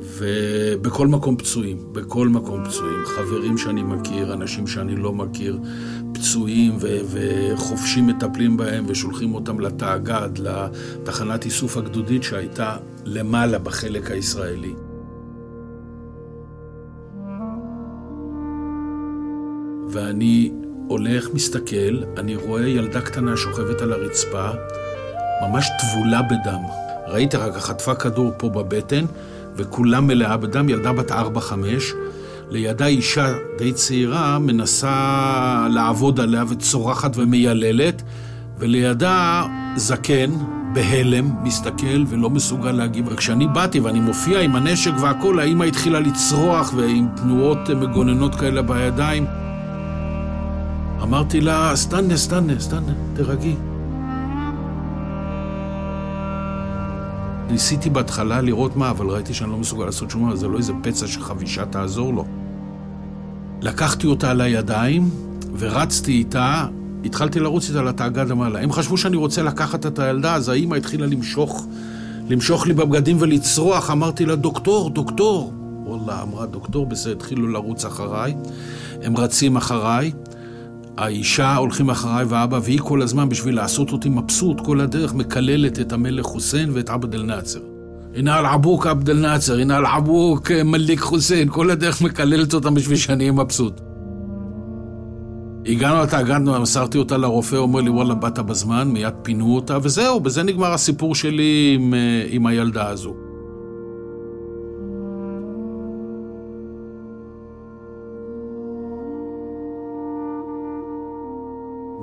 ובכל 0.00 1.06
מקום 1.06 1.36
פצועים, 1.36 1.78
בכל 1.92 2.28
מקום 2.28 2.64
פצועים. 2.64 2.98
חברים 3.04 3.58
שאני 3.58 3.82
מכיר, 3.82 4.32
אנשים 4.32 4.66
שאני 4.66 4.96
לא 4.96 5.12
מכיר, 5.12 5.58
פצועים 6.14 6.76
ו- 6.80 6.98
וחופשים 7.10 8.06
מטפלים 8.06 8.56
בהם 8.56 8.84
ושולחים 8.88 9.34
אותם 9.34 9.60
לתאגד, 9.60 10.30
לתחנת 10.38 11.44
איסוף 11.44 11.76
הגדודית 11.76 12.22
שהייתה 12.22 12.76
למעלה 13.04 13.58
בחלק 13.58 14.10
הישראלי. 14.10 14.74
ואני 19.90 20.52
הולך, 20.90 21.28
מסתכל, 21.34 22.02
אני 22.18 22.36
רואה 22.36 22.68
ילדה 22.68 23.00
קטנה 23.00 23.36
שוכבת 23.36 23.80
על 23.80 23.92
הרצפה, 23.92 24.48
ממש 25.42 25.68
טבולה 25.80 26.22
בדם. 26.22 26.60
ראיתי 27.08 27.36
רק, 27.36 27.56
חטפה 27.56 27.94
כדור 27.94 28.32
פה 28.36 28.48
בבטן, 28.48 29.04
וכולה 29.56 30.00
מלאה 30.00 30.36
בדם, 30.36 30.68
ילדה 30.68 30.92
בת 30.92 31.10
4-5. 31.10 31.14
לידה 32.50 32.86
אישה 32.86 33.32
די 33.58 33.72
צעירה 33.72 34.38
מנסה 34.38 35.66
לעבוד 35.70 36.20
עליה 36.20 36.44
וצורחת 36.48 37.16
ומייללת, 37.16 38.02
ולידה 38.58 39.44
זקן, 39.76 40.30
בהלם, 40.72 41.30
מסתכל 41.42 42.04
ולא 42.08 42.30
מסוגל 42.30 42.72
להגיב. 42.72 43.06
וכשאני 43.08 43.46
באתי 43.46 43.80
ואני 43.80 44.00
מופיע 44.00 44.40
עם 44.40 44.56
הנשק 44.56 44.92
והכול, 45.00 45.40
האמא 45.40 45.64
התחילה 45.64 46.00
לצרוח 46.00 46.72
ועם 46.76 47.06
תנועות 47.16 47.70
מגוננות 47.70 48.34
כאלה 48.34 48.62
בידיים. 48.62 49.26
אמרתי 51.10 51.40
לה, 51.40 51.72
סטנה, 51.76 52.16
סטנה, 52.16 52.60
סטנה, 52.60 52.92
תרגי. 53.14 53.54
ניסיתי 57.50 57.90
בהתחלה 57.90 58.40
לראות 58.40 58.76
מה, 58.76 58.90
אבל 58.90 59.06
ראיתי 59.06 59.34
שאני 59.34 59.50
לא 59.50 59.56
מסוגל 59.56 59.84
לעשות 59.84 60.10
שום 60.10 60.26
דבר, 60.26 60.36
זה 60.36 60.48
לא 60.48 60.58
איזה 60.58 60.72
פצע 60.82 61.06
שחבישה 61.06 61.64
תעזור 61.64 62.14
לו. 62.14 62.24
לקחתי 63.60 64.06
אותה 64.06 64.30
על 64.30 64.40
הידיים 64.40 65.10
ורצתי 65.58 66.12
איתה, 66.12 66.66
התחלתי 67.04 67.40
לרוץ 67.40 67.68
איתה 67.68 67.82
לתאגד 67.82 68.28
למעלה. 68.28 68.62
הם 68.62 68.72
חשבו 68.72 68.96
שאני 68.96 69.16
רוצה 69.16 69.42
לקחת 69.42 69.86
את 69.86 69.98
הילדה, 69.98 70.34
אז 70.34 70.48
האימא 70.48 70.74
התחילה 70.74 71.06
למשוך, 71.06 71.66
למשוך 72.28 72.66
לי 72.66 72.74
בבגדים 72.74 73.16
ולצרוח. 73.20 73.90
אמרתי 73.90 74.26
לה, 74.26 74.36
דוקטור, 74.36 74.90
דוקטור. 74.90 75.52
וואלה, 75.84 76.22
אמרה, 76.22 76.46
דוקטור, 76.46 76.86
בסדר, 76.86 77.12
התחילו 77.12 77.48
לרוץ 77.48 77.84
אחריי. 77.84 78.34
הם 79.02 79.16
רצים 79.16 79.56
אחריי. 79.56 80.12
האישה 81.00 81.56
הולכים 81.56 81.90
אחריי 81.90 82.24
ואבא, 82.28 82.60
והיא 82.62 82.78
כל 82.78 83.02
הזמן, 83.02 83.28
בשביל 83.28 83.56
לעשות 83.56 83.92
אותי 83.92 84.08
מבסוט, 84.08 84.60
כל 84.60 84.80
הדרך 84.80 85.14
מקללת 85.14 85.80
את 85.80 85.92
המלך 85.92 86.26
חוסיין 86.26 86.70
ואת 86.72 86.90
עבד 86.90 87.14
אל-נאצר. 87.14 87.60
הנה 88.14 88.36
על 88.36 88.46
עבוק 88.46 88.86
עבד 88.86 89.10
אל-נאצר, 89.10 89.58
הנה 89.58 89.76
על 89.76 89.86
עבוק 89.86 90.50
אה, 90.50 90.62
מליק 90.62 91.00
חוסיין, 91.00 91.48
כל 91.48 91.70
הדרך 91.70 92.02
מקללת 92.02 92.54
אותם 92.54 92.74
בשביל 92.74 92.96
שאני 92.96 93.24
אהיה 93.24 93.32
מבסוט. 93.32 93.80
הגענו 95.66 96.02
לתא, 96.02 96.16
הגענו, 96.16 96.60
מסרתי 96.60 96.98
אותה 96.98 97.16
לרופא, 97.16 97.56
הוא 97.56 97.62
אומר 97.62 97.80
לי, 97.80 97.90
וואלה, 97.90 98.14
באת 98.14 98.38
בזמן, 98.38 98.88
מיד 98.88 99.14
פינו 99.22 99.54
אותה, 99.56 99.78
וזהו, 99.82 100.20
בזה 100.20 100.42
נגמר 100.42 100.72
הסיפור 100.72 101.14
שלי 101.14 101.76
עם, 101.78 101.94
אה, 101.94 102.26
עם 102.30 102.46
הילדה 102.46 102.88
הזו. 102.88 103.14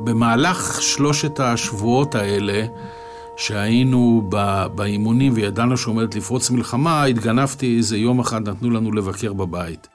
במהלך 0.08 0.82
שלושת 0.82 1.40
השבועות 1.40 2.16
האלה, 2.16 2.66
שהיינו 3.38 4.30
באימונים 4.76 5.34
וידענו 5.36 5.78
שעומדת 5.78 6.16
לפרוץ 6.16 6.50
מלחמה, 6.50 7.04
התגנבתי 7.04 7.78
איזה 7.78 7.98
יום 7.98 8.20
אחד, 8.20 8.50
נתנו 8.50 8.70
לנו 8.70 8.92
לבקר 8.92 9.34
בבית. 9.34 9.88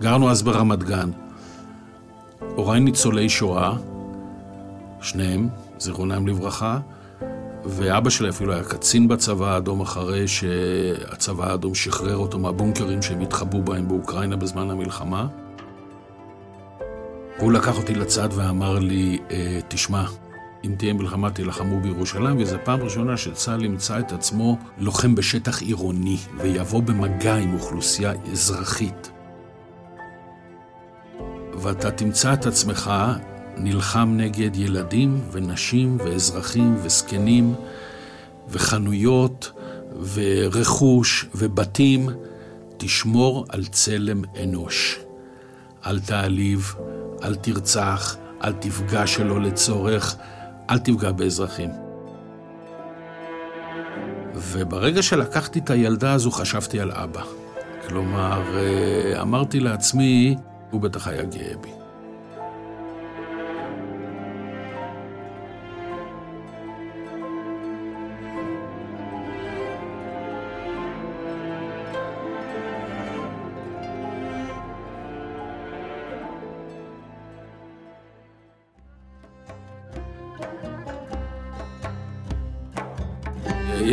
גרנו 0.00 0.30
אז 0.30 0.42
ברמת 0.42 0.82
גן. 0.82 1.10
הוריי 2.54 2.80
ניצולי 2.80 3.28
שואה, 3.28 3.76
שניהם, 5.00 5.48
זיכרונם 5.78 6.26
לברכה, 6.26 6.78
ואבא 7.64 8.10
שלי 8.10 8.28
אפילו 8.28 8.52
היה 8.52 8.64
קצין 8.64 9.08
בצבא 9.08 9.54
האדום 9.54 9.80
אחרי 9.80 10.28
שהצבא 10.28 11.50
האדום 11.50 11.74
שחרר 11.74 12.16
אותו 12.16 12.38
מהבונקרים 12.38 13.02
שהם 13.02 13.20
התחבאו 13.20 13.62
בהם 13.62 13.88
באוקראינה 13.88 14.36
בזמן 14.36 14.70
המלחמה. 14.70 15.26
והוא 17.38 17.52
לקח 17.52 17.78
אותי 17.78 17.94
לצד 17.94 18.28
ואמר 18.32 18.78
לי, 18.78 19.18
אה, 19.30 19.60
תשמע, 19.68 20.04
אם 20.64 20.74
תהיה 20.78 20.92
מלחמה 20.92 21.30
תילחמו 21.30 21.80
בירושלים, 21.80 22.38
וזו 22.38 22.56
פעם 22.64 22.82
ראשונה 22.82 23.16
שצה"ל 23.16 23.64
ימצא 23.64 23.98
את 23.98 24.12
עצמו 24.12 24.58
לוחם 24.78 25.14
בשטח 25.14 25.62
עירוני, 25.62 26.16
ויבוא 26.38 26.82
במגע 26.82 27.34
עם 27.34 27.54
אוכלוסייה 27.54 28.12
אזרחית. 28.32 29.10
ואתה 31.54 31.90
תמצא 31.90 32.32
את 32.32 32.46
עצמך 32.46 32.90
נלחם 33.56 34.14
נגד 34.16 34.56
ילדים 34.56 35.20
ונשים 35.32 35.96
ואזרחים 36.04 36.76
וזקנים 36.82 37.54
וחנויות 38.48 39.52
ורכוש 40.14 41.26
ובתים. 41.34 42.08
תשמור 42.76 43.44
על 43.48 43.64
צלם 43.66 44.22
אנוש. 44.42 44.98
אל 45.86 46.00
תעליב, 46.00 46.74
אל 47.24 47.34
תרצח, 47.34 48.16
אל 48.44 48.52
תפגע 48.52 49.06
שלא 49.06 49.40
לצורך, 49.40 50.16
אל 50.70 50.78
תפגע 50.78 51.12
באזרחים. 51.12 51.70
וברגע 54.34 55.02
שלקחתי 55.02 55.58
את 55.58 55.70
הילדה 55.70 56.12
הזו 56.12 56.30
חשבתי 56.30 56.80
על 56.80 56.92
אבא. 56.92 57.22
כלומר, 57.88 58.42
אה, 58.56 59.22
אמרתי 59.22 59.60
לעצמי, 59.60 60.36
הוא 60.70 60.80
בטח 60.80 61.08
היה 61.08 61.24
גאה 61.24 61.56
בי. 61.60 61.83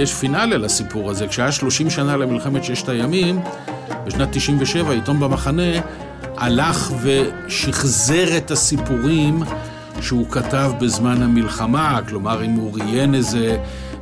יש 0.02 0.14
פינאלה 0.14 0.58
לסיפור 0.58 1.12
הזה. 1.12 1.28
כשהיה 1.28 1.52
30 1.52 1.90
שנה 1.90 2.18
למלחמת 2.18 2.64
ששת 2.64 2.90
הימים, 2.90 3.40
בשנת 4.06 4.30
97, 4.32 4.94
עיתון 4.94 5.20
במחנה 5.20 5.72
הלך 6.38 6.92
ושחזר 7.02 8.38
את 8.38 8.52
הסיפורים 8.52 9.44
שהוא 10.02 10.30
כתב 10.30 10.72
בזמן 10.80 11.22
המלחמה. 11.22 12.00
כלומר, 12.10 12.46
אם 12.46 12.52
הוא 12.52 12.74
ראיין 12.74 13.16
איזה 13.16 13.58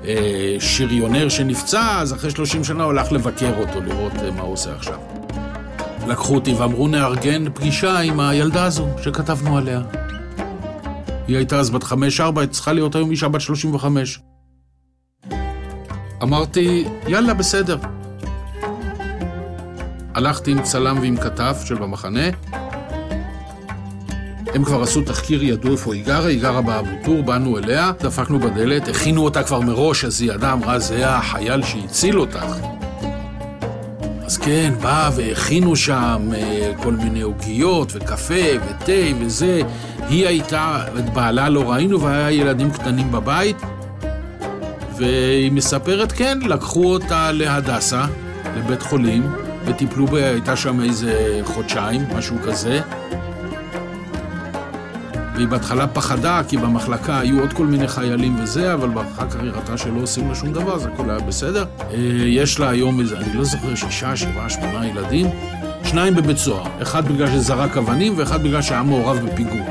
אה, 0.06 0.56
שריונר 0.60 1.30
שנפצע, 1.30 2.00
אז 2.00 2.14
אחרי 2.14 2.32
30 2.32 2.64
שנה 2.64 2.84
הוא 2.84 2.92
הלך 2.92 3.12
לבקר 3.12 3.54
אותו, 3.58 3.82
לראות 3.82 4.14
אה, 4.16 4.32
מה 4.32 4.42
הוא 4.42 4.54
עושה 4.54 4.76
עכשיו. 4.76 4.98
לקחו 6.08 6.36
אותי 6.36 6.54
ואמרו, 6.54 6.88
נארגן 6.88 7.46
פגישה 7.54 8.00
עם 8.00 8.20
הילדה 8.20 8.64
הזו 8.64 8.88
שכתבנו 9.04 9.58
עליה. 9.58 9.82
היא 11.28 11.38
הייתה 11.38 11.60
אז 11.60 11.70
בת 11.70 11.84
חמש-ארבע, 11.84 12.46
צריכה 12.46 12.74
להיות 12.74 12.96
היום 12.96 13.12
אישה 13.12 13.28
בת 13.28 13.42
שלושים 13.42 13.76
וחמש. 13.76 14.20
אמרתי, 16.24 16.86
יאללה, 17.08 17.34
בסדר. 17.34 17.78
הלכתי 20.14 20.52
עם 20.52 20.62
צלם 20.62 21.00
ועם 21.02 21.18
כתב 21.18 21.56
של 21.66 21.76
במחנה. 21.76 22.30
הם 24.54 24.64
כבר 24.64 24.82
עשו 24.82 25.02
תחקיר, 25.02 25.44
ידעו 25.44 25.72
איפה 25.72 25.94
היא 25.94 26.06
גרה, 26.06 26.28
היא 26.28 26.42
גרה 26.42 26.62
באבו 26.62 26.90
טור, 27.06 27.24
באנו 27.24 27.58
אליה, 27.58 27.92
דפקנו 28.00 28.40
בדלת, 28.40 28.88
הכינו 28.88 29.24
אותה 29.24 29.44
כבר 29.44 29.60
מראש, 29.60 30.06
אז 30.06 30.22
היא 30.22 30.32
ידעה, 30.32 30.54
אמרה, 30.54 30.80
זה 30.80 31.10
החייל 31.10 31.64
שהציל 31.64 32.20
אותך. 32.20 32.46
אז 34.26 34.38
כן, 34.38 34.74
בא 34.82 35.10
והכינו 35.16 35.76
שם 35.76 36.30
אה, 36.34 36.72
כל 36.84 36.94
מיני 36.94 37.22
עוגיות 37.22 37.92
וקפה 37.96 38.34
ותה 38.66 38.92
וזה. 39.20 39.62
היא 40.10 40.28
הייתה, 40.28 40.84
את 41.00 41.14
בעלה 41.14 41.50
לא 41.50 41.72
ראינו 41.72 42.02
והיה 42.02 42.32
ילדים 42.32 42.72
קטנים 42.72 43.12
בבית. 43.12 43.58
והיא 45.00 45.52
מספרת, 45.52 46.12
כן, 46.12 46.40
לקחו 46.42 46.94
אותה 46.94 47.32
להדסה, 47.32 48.06
לבית 48.58 48.82
חולים, 48.82 49.24
וטיפלו 49.66 50.08
בה, 50.08 50.30
הייתה 50.30 50.56
שם 50.56 50.82
איזה 50.82 51.42
חודשיים, 51.44 52.02
משהו 52.18 52.36
כזה. 52.46 52.82
והיא 55.36 55.48
בהתחלה 55.48 55.88
פחדה, 55.88 56.42
כי 56.48 56.58
במחלקה 56.58 57.20
היו 57.20 57.40
עוד 57.40 57.54
כל 57.54 57.66
מיני 57.66 57.88
חיילים 57.88 58.36
וזה, 58.44 58.74
אבל 58.74 58.90
אחר 59.16 59.30
כך 59.30 59.36
היא 59.42 59.52
ראתה 59.52 59.78
שלא 59.78 60.02
עושים 60.02 60.30
לה 60.30 60.36
שום 60.36 60.54
דבר, 60.54 60.76
אז 60.76 60.86
הכל 60.86 61.10
היה 61.10 61.20
בסדר. 61.20 61.66
אה, 61.80 61.98
יש 62.28 62.60
לה 62.60 62.70
היום 62.70 63.00
איזה, 63.00 63.18
אני 63.18 63.34
לא 63.34 63.44
זוכר, 63.44 63.76
שישה, 63.76 64.16
שבעה, 64.16 64.50
שמונה 64.50 64.88
ילדים, 64.88 65.28
שניים 65.84 66.16
בבית 66.16 66.38
סוהר. 66.38 66.64
אחד 66.82 67.08
בגלל 67.08 67.28
שזרק 67.28 67.78
אבנים, 67.78 68.14
ואחד 68.18 68.44
בגלל 68.44 68.62
שהיה 68.62 68.84
מעורב 68.84 69.20
בפיגור. 69.26 69.66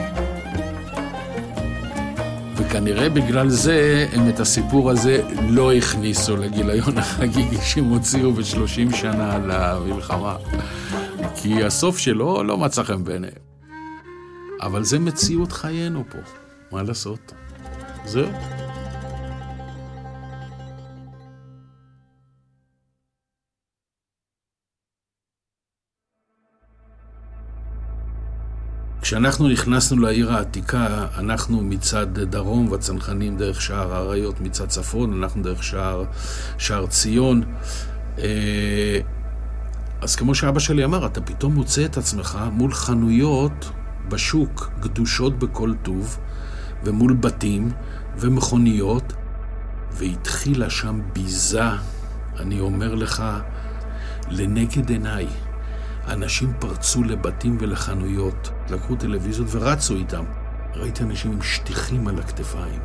וכנראה 2.68 3.08
בגלל 3.08 3.48
זה 3.48 4.06
הם 4.12 4.28
את 4.28 4.40
הסיפור 4.40 4.90
הזה 4.90 5.22
לא 5.48 5.72
הכניסו 5.72 6.36
לגיליון 6.36 6.98
החגיגי 6.98 7.56
שהם 7.62 7.84
הוציאו 7.84 8.32
ב-30 8.32 8.96
שנה 8.96 9.38
למלחמה. 9.38 10.36
כי 11.34 11.64
הסוף 11.64 11.98
שלו 11.98 12.44
לא 12.44 12.58
מצא 12.58 12.82
חן 12.82 13.04
בעיניהם. 13.04 13.32
אבל 14.60 14.84
זה 14.84 14.98
מציאות 14.98 15.52
חיינו 15.52 16.04
פה, 16.10 16.18
מה 16.72 16.82
לעשות? 16.82 17.32
זהו. 18.04 18.28
כשאנחנו 29.08 29.48
נכנסנו 29.48 30.02
לעיר 30.02 30.32
העתיקה, 30.32 31.06
אנחנו 31.18 31.60
מצד 31.60 32.18
דרום 32.18 32.68
והצנחנים 32.72 33.36
דרך 33.36 33.62
שער 33.62 33.94
האריות 33.94 34.40
מצד 34.40 34.68
צפון, 34.68 35.22
אנחנו 35.22 35.42
דרך 35.42 35.64
שער, 35.64 36.04
שער 36.58 36.86
ציון. 36.86 37.42
אה, 38.18 39.00
אז 40.00 40.16
כמו 40.16 40.34
שאבא 40.34 40.58
שלי 40.58 40.84
אמר, 40.84 41.06
אתה 41.06 41.20
פתאום 41.20 41.54
מוצא 41.54 41.84
את 41.84 41.96
עצמך 41.96 42.38
מול 42.52 42.72
חנויות 42.72 43.70
בשוק, 44.08 44.70
גדושות 44.80 45.38
בכל 45.38 45.72
טוב, 45.82 46.18
ומול 46.84 47.12
בתים 47.12 47.70
ומכוניות, 48.16 49.12
והתחילה 49.92 50.70
שם 50.70 51.00
ביזה, 51.12 51.68
אני 52.40 52.60
אומר 52.60 52.94
לך, 52.94 53.24
לנגד 54.30 54.90
עיניי. 54.90 55.26
אנשים 56.08 56.52
פרצו 56.58 57.04
לבתים 57.04 57.56
ולחנויות, 57.60 58.50
לקחו 58.70 58.96
טלוויזיות 58.96 59.48
ורצו 59.50 59.94
איתם. 59.94 60.24
ראיתי 60.74 61.02
אנשים 61.02 61.32
עם 61.32 61.42
שטיחים 61.42 62.08
על 62.08 62.18
הכתפיים, 62.18 62.80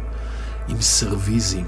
עם 0.67 0.81
סרוויזים. 0.81 1.65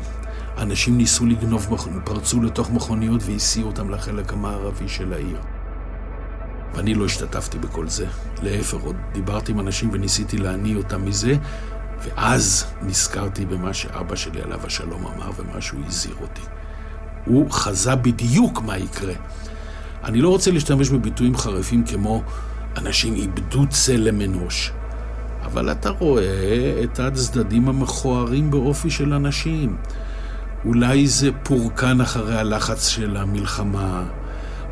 אנשים 0.57 0.97
ניסו 0.97 1.25
לגנוב, 1.25 1.67
פרצו 2.03 2.41
לתוך 2.41 2.71
מכוניות 2.71 3.21
והסיעו 3.25 3.67
אותם 3.67 3.89
לחלק 3.89 4.33
המערבי 4.33 4.87
של 4.87 5.13
העיר. 5.13 5.37
ואני 6.73 6.93
לא 6.93 7.05
השתתפתי 7.05 7.57
בכל 7.57 7.87
זה. 7.87 8.07
להפך, 8.41 8.81
עוד 8.81 8.95
דיברתי 9.13 9.51
עם 9.51 9.59
אנשים 9.59 9.89
וניסיתי 9.93 10.37
להניא 10.37 10.77
אותם 10.77 11.05
מזה, 11.05 11.35
ואז 12.03 12.65
נזכרתי 12.81 13.45
במה 13.45 13.73
שאבא 13.73 14.15
שלי 14.15 14.41
עליו 14.41 14.65
השלום 14.65 15.07
אמר 15.07 15.29
ומה 15.37 15.61
שהוא 15.61 15.81
הזהיר 15.87 16.15
אותי. 16.21 16.41
הוא 17.25 17.51
חזה 17.51 17.95
בדיוק 17.95 18.61
מה 18.61 18.77
יקרה. 18.77 19.13
אני 20.05 20.21
לא 20.21 20.29
רוצה 20.29 20.51
להשתמש 20.51 20.89
בביטויים 20.89 21.37
חריפים 21.37 21.83
כמו 21.83 22.23
אנשים 22.77 23.15
איבדו 23.15 23.65
צלם 23.69 24.21
אנוש, 24.21 24.71
אבל 25.43 25.71
אתה 25.71 25.89
רואה 25.89 26.81
את 26.83 26.99
הצדדים 26.99 27.69
המכוערים 27.69 28.51
באופי 28.51 28.89
של 28.89 29.13
אנשים. 29.13 29.77
אולי 30.65 31.07
זה 31.07 31.29
פורקן 31.43 32.01
אחרי 32.01 32.35
הלחץ 32.35 32.87
של 32.87 33.17
המלחמה, 33.17 34.03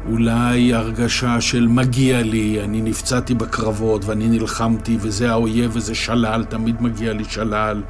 אולי 0.09 0.73
הרגשה 0.73 1.41
של 1.41 1.67
מגיע 1.67 2.21
לי, 2.21 2.63
אני 2.63 2.81
נפצעתי 2.81 3.33
בקרבות 3.33 4.05
ואני 4.05 4.27
נלחמתי 4.27 4.97
וזה 5.01 5.31
האויב 5.31 5.71
וזה 5.73 5.95
שלל, 5.95 6.43
תמיד 6.49 6.81
מגיע 6.81 7.13
לי 7.13 7.23
שלל. 7.23 7.81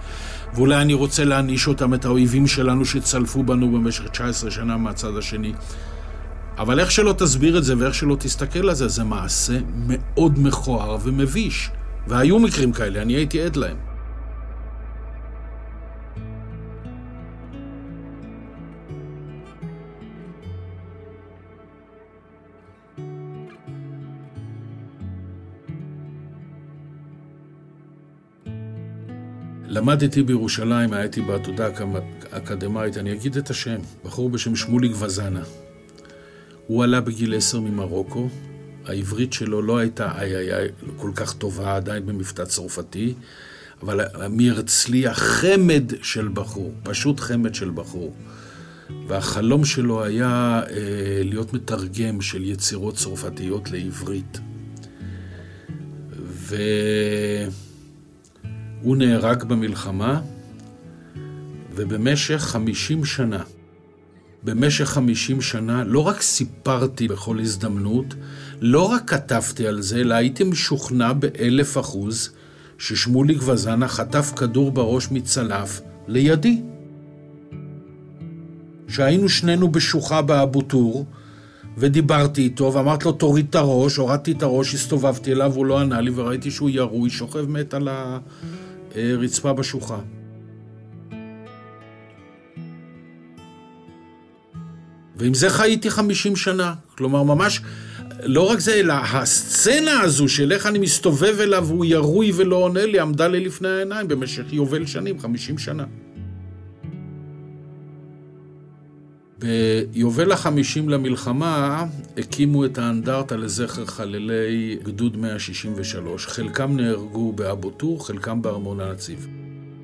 ואולי 0.53 0.75
אני 0.81 0.93
רוצה 0.93 1.23
להעניש 1.23 1.67
אותם, 1.67 1.93
את 1.93 2.05
האויבים 2.05 2.47
שלנו 2.47 2.85
שצלפו 2.85 3.43
בנו 3.43 3.71
במשך 3.71 4.07
19 4.07 4.51
שנה 4.51 4.77
מהצד 4.77 5.17
השני. 5.17 5.53
אבל 6.57 6.79
איך 6.79 6.91
שלא 6.91 7.13
תסביר 7.13 7.57
את 7.57 7.63
זה 7.63 7.77
ואיך 7.77 7.93
שלא 7.93 8.15
תסתכל 8.19 8.69
על 8.69 8.75
זה, 8.75 8.87
זה 8.87 9.03
מעשה 9.03 9.59
מאוד 9.87 10.39
מכוער 10.39 10.97
ומביש. 11.03 11.69
והיו 12.07 12.39
מקרים 12.39 12.71
כאלה, 12.73 13.01
אני 13.01 13.13
הייתי 13.13 13.41
עד 13.41 13.55
להם. 13.55 13.77
למדתי 29.67 30.23
בירושלים, 30.23 30.93
הייתי 30.93 31.21
בעתודה 31.21 31.67
האקדמית, 32.31 32.97
אני 32.97 33.13
אגיד 33.13 33.37
את 33.37 33.49
השם, 33.49 33.77
בחור 34.05 34.29
בשם 34.29 34.55
שמוליק 34.55 34.91
וזנה. 34.99 35.43
הוא 36.67 36.83
עלה 36.83 37.01
בגיל 37.01 37.35
עשר 37.35 37.59
ממרוקו, 37.59 38.29
העברית 38.85 39.33
שלו 39.33 39.61
לא 39.61 39.77
הייתה 39.77 40.11
איי 40.19 40.35
איי 40.35 40.53
איי 40.53 40.69
כל 40.97 41.11
כך 41.15 41.33
טובה 41.33 41.75
עדיין 41.75 42.05
במבטא 42.05 42.45
צרפתי, 42.45 43.13
אבל 43.81 44.01
מהרצליה 44.29 45.13
חמד 45.13 45.93
של 46.01 46.27
בחור, 46.33 46.73
פשוט 46.83 47.19
חמד 47.19 47.55
של 47.55 47.71
בחור. 47.75 48.15
והחלום 49.07 49.65
שלו 49.65 50.03
היה 50.03 50.61
אה, 50.69 51.21
להיות 51.23 51.53
מתרגם 51.53 52.21
של 52.21 52.43
יצירות 52.43 52.95
צרפתיות 52.95 53.71
לעברית. 53.71 54.39
ו... 56.19 56.55
הוא 58.83 58.97
נהרג 58.97 59.43
במלחמה, 59.43 60.21
ובמשך 61.75 62.41
חמישים 62.41 63.05
שנה, 63.05 63.43
במשך 64.43 64.85
חמישים 64.85 65.41
שנה, 65.41 65.83
לא 65.83 65.99
רק 65.99 66.21
סיפרתי 66.21 67.07
בכל 67.07 67.39
הזדמנות, 67.39 68.15
לא 68.61 68.81
רק 68.81 69.09
כתבתי 69.09 69.67
על 69.67 69.81
זה, 69.81 69.97
אלא 69.97 70.13
הייתי 70.13 70.43
משוכנע 70.43 71.13
באלף 71.13 71.77
אחוז 71.77 72.29
ששמוליק 72.77 73.41
וזנה 73.47 73.87
חטף 73.87 74.33
כדור 74.35 74.71
בראש 74.71 75.11
מצלף 75.11 75.81
לידי. 76.07 76.61
שהיינו 78.87 79.29
שנינו 79.29 79.67
בשוחה 79.67 80.21
באבו 80.21 80.61
טור, 80.61 81.05
ודיברתי 81.77 82.41
איתו, 82.41 82.73
ואמרתי 82.73 83.05
לו, 83.05 83.11
תוריד 83.11 83.45
את 83.49 83.55
הראש, 83.55 83.95
הורדתי 83.95 84.31
את 84.31 84.43
הראש, 84.43 84.73
הסתובבתי 84.73 85.31
אליו, 85.31 85.53
הוא 85.55 85.65
לא 85.65 85.79
ענה 85.79 86.01
לי, 86.01 86.11
וראיתי 86.15 86.51
שהוא 86.51 86.69
ירוי, 86.69 87.09
שוכב 87.09 87.49
מת 87.49 87.73
על 87.73 87.87
ה... 87.87 88.19
אה, 88.95 89.15
רצפה 89.17 89.53
בשוחה. 89.53 89.99
ועם 95.17 95.33
זה 95.33 95.49
חייתי 95.49 95.89
50 95.89 96.35
שנה. 96.35 96.73
כלומר, 96.97 97.23
ממש, 97.23 97.61
לא 98.23 98.41
רק 98.41 98.59
זה, 98.59 98.73
אלא 98.73 98.93
הסצנה 98.93 100.01
הזו 100.01 100.27
של 100.27 100.51
איך 100.51 100.65
אני 100.65 100.79
מסתובב 100.79 101.39
אליו 101.39 101.65
והוא 101.67 101.85
ירוי 101.85 102.31
ולא 102.35 102.55
עונה 102.55 102.85
לי, 102.85 102.99
עמדה 102.99 103.27
לי 103.27 103.39
לפני 103.39 103.69
העיניים 103.69 104.07
במשך 104.07 104.53
יובל 104.53 104.85
שנים, 104.85 105.19
50 105.19 105.57
שנה. 105.57 105.85
ביובל 109.39 110.31
החמישים 110.31 110.89
למלחמה 110.89 111.85
הקימו 112.17 112.65
את 112.65 112.77
האנדרטה 112.77 113.35
לזכר 113.35 113.85
חללי 113.85 114.77
גדוד 114.83 115.17
163. 115.17 116.27
חלקם 116.27 116.77
נהרגו 116.77 117.33
באבו 117.33 117.69
טור, 117.69 118.07
חלקם 118.07 118.41
בארמון 118.41 118.79
הנציב. 118.79 119.27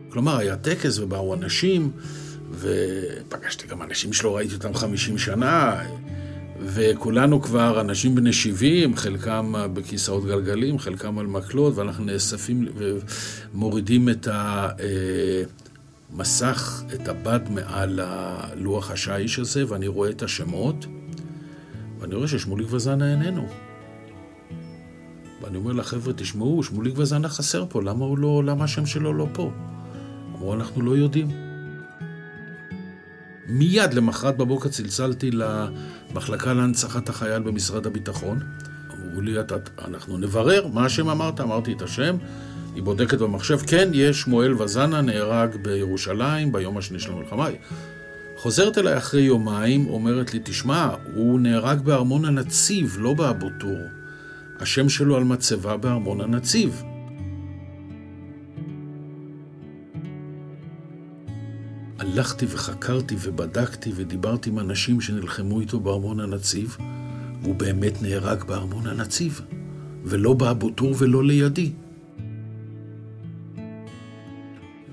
כלומר, 0.09 0.37
היה 0.37 0.55
טקס 0.55 0.99
ובאו 0.99 1.33
אנשים, 1.33 1.91
ופגשתי 2.51 3.67
גם 3.67 3.81
אנשים 3.81 4.13
שלא 4.13 4.37
ראיתי 4.37 4.53
אותם 4.53 4.73
50 4.73 5.17
שנה, 5.17 5.83
וכולנו 6.61 7.41
כבר 7.41 7.81
אנשים 7.81 8.15
בני 8.15 8.33
70, 8.33 8.95
חלקם 8.95 9.53
בכיסאות 9.73 10.25
גלגלים, 10.25 10.79
חלקם 10.79 11.19
על 11.19 11.27
מקלות, 11.27 11.77
ואנחנו 11.77 12.05
נאספים 12.05 12.67
ומורידים 13.53 14.09
את 14.09 14.27
ה... 14.27 14.69
אה, 14.79 15.43
את 16.93 17.07
הבד 17.07 17.39
מעל 17.49 17.99
הלוח 18.03 18.91
השיש 18.91 19.39
הזה, 19.39 19.71
ואני 19.71 19.87
רואה 19.87 20.09
את 20.09 20.23
השמות, 20.23 20.85
ואני 21.99 22.15
רואה 22.15 22.27
ששמוליק 22.27 22.67
וזנה 22.71 23.11
איננו. 23.11 23.47
ואני 25.41 25.57
אומר 25.57 25.71
לחבר'ה, 25.71 26.13
תשמעו, 26.13 26.63
שמוליק 26.63 26.93
וזנה 26.97 27.29
חסר 27.29 27.65
פה, 27.69 27.83
למה 27.83 28.05
לא, 28.17 28.43
למה 28.45 28.63
השם 28.63 28.85
שלו 28.85 29.13
לא 29.13 29.27
פה? 29.33 29.51
אמרו, 30.35 30.53
אנחנו 30.53 30.81
לא 30.81 30.97
יודעים. 30.97 31.48
מיד 33.49 33.93
למחרת 33.93 34.37
בבוקר 34.37 34.69
צלצלתי 34.69 35.31
למחלקה 35.31 36.53
להנצחת 36.53 37.09
החייל 37.09 37.41
במשרד 37.41 37.85
הביטחון. 37.85 38.39
אמרו 38.93 39.21
לי, 39.21 39.35
אנחנו 39.85 40.17
נברר, 40.17 40.67
מה 40.67 40.85
השם 40.85 41.09
אמרת? 41.09 41.41
אמרתי 41.41 41.73
את 41.73 41.81
השם. 41.81 42.17
היא 42.75 42.83
בודקת 42.83 43.17
במחשב, 43.17 43.57
כן, 43.67 43.89
יש 43.93 44.21
שמואל 44.21 44.61
וזנה 44.61 45.01
נהרג 45.01 45.55
בירושלים 45.55 46.51
ביום 46.51 46.77
השני 46.77 46.99
של 46.99 47.11
המלחמה. 47.11 47.47
חוזרת 48.37 48.77
אליי 48.77 48.97
אחרי 48.97 49.21
יומיים, 49.21 49.87
אומרת 49.87 50.33
לי, 50.33 50.39
תשמע, 50.43 50.89
הוא 51.13 51.39
נהרג 51.39 51.81
בארמון 51.81 52.25
הנציב, 52.25 52.97
לא 52.99 53.13
באבו 53.13 53.49
טור. 53.59 53.79
השם 54.59 54.89
שלו 54.89 55.15
על 55.15 55.23
מצבה 55.23 55.77
בארמון 55.77 56.21
הנציב. 56.21 56.83
הלכתי 62.13 62.45
וחקרתי 62.49 63.15
ובדקתי 63.19 63.91
ודיברתי 63.95 64.49
עם 64.49 64.59
אנשים 64.59 65.01
שנלחמו 65.01 65.59
איתו 65.59 65.79
בארמון 65.79 66.19
הנציב, 66.19 66.77
והוא 67.41 67.55
באמת 67.55 68.01
נהרג 68.01 68.43
בארמון 68.43 68.87
הנציב, 68.87 69.41
ולא 70.03 70.33
באבו 70.33 70.69
טור 70.69 70.95
ולא 70.97 71.23
לידי. 71.23 71.71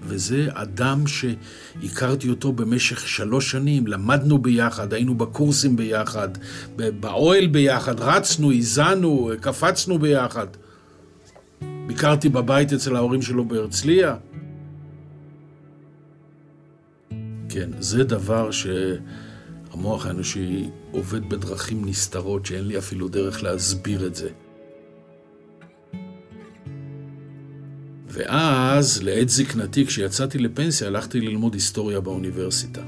וזה 0.03 0.49
אדם 0.53 1.05
שהכרתי 1.07 2.31
אותו 2.31 2.53
במשך 2.53 3.09
שלוש 3.09 3.51
שנים, 3.51 3.87
למדנו 3.87 4.39
ביחד, 4.39 4.93
היינו 4.93 5.15
בקורסים 5.15 5.77
ביחד, 5.77 6.29
באוהל 6.77 7.47
ביחד, 7.47 8.01
רצנו, 8.01 8.53
הזענו, 8.53 9.31
קפצנו 9.41 9.99
ביחד. 9.99 10.47
ביקרתי 11.87 12.29
בבית 12.29 12.73
אצל 12.73 12.97
ההורים 12.97 13.23
שלו 13.23 13.45
בהרצליה. 13.45 14.17
כן, 17.57 17.71
זה 17.79 18.05
דבר 18.05 18.51
שהמוח 18.51 20.07
האנושי 20.07 20.71
עובד 20.91 21.29
בדרכים 21.29 21.85
נסתרות 21.85 22.47
שאין 22.47 22.67
לי 22.67 22.79
אפילו 22.79 23.09
דרך 23.09 23.43
להסביר 23.43 24.07
את 24.07 24.15
זה. 24.15 24.29
ואז, 28.09 29.03
לעת 29.03 29.29
זקנתי, 29.29 29.87
כשיצאתי 29.87 30.39
לפנסיה, 30.39 30.87
הלכתי 30.87 31.21
ללמוד 31.21 31.55
היסטוריה 31.55 32.01
באוניברסיטה. 32.01 32.83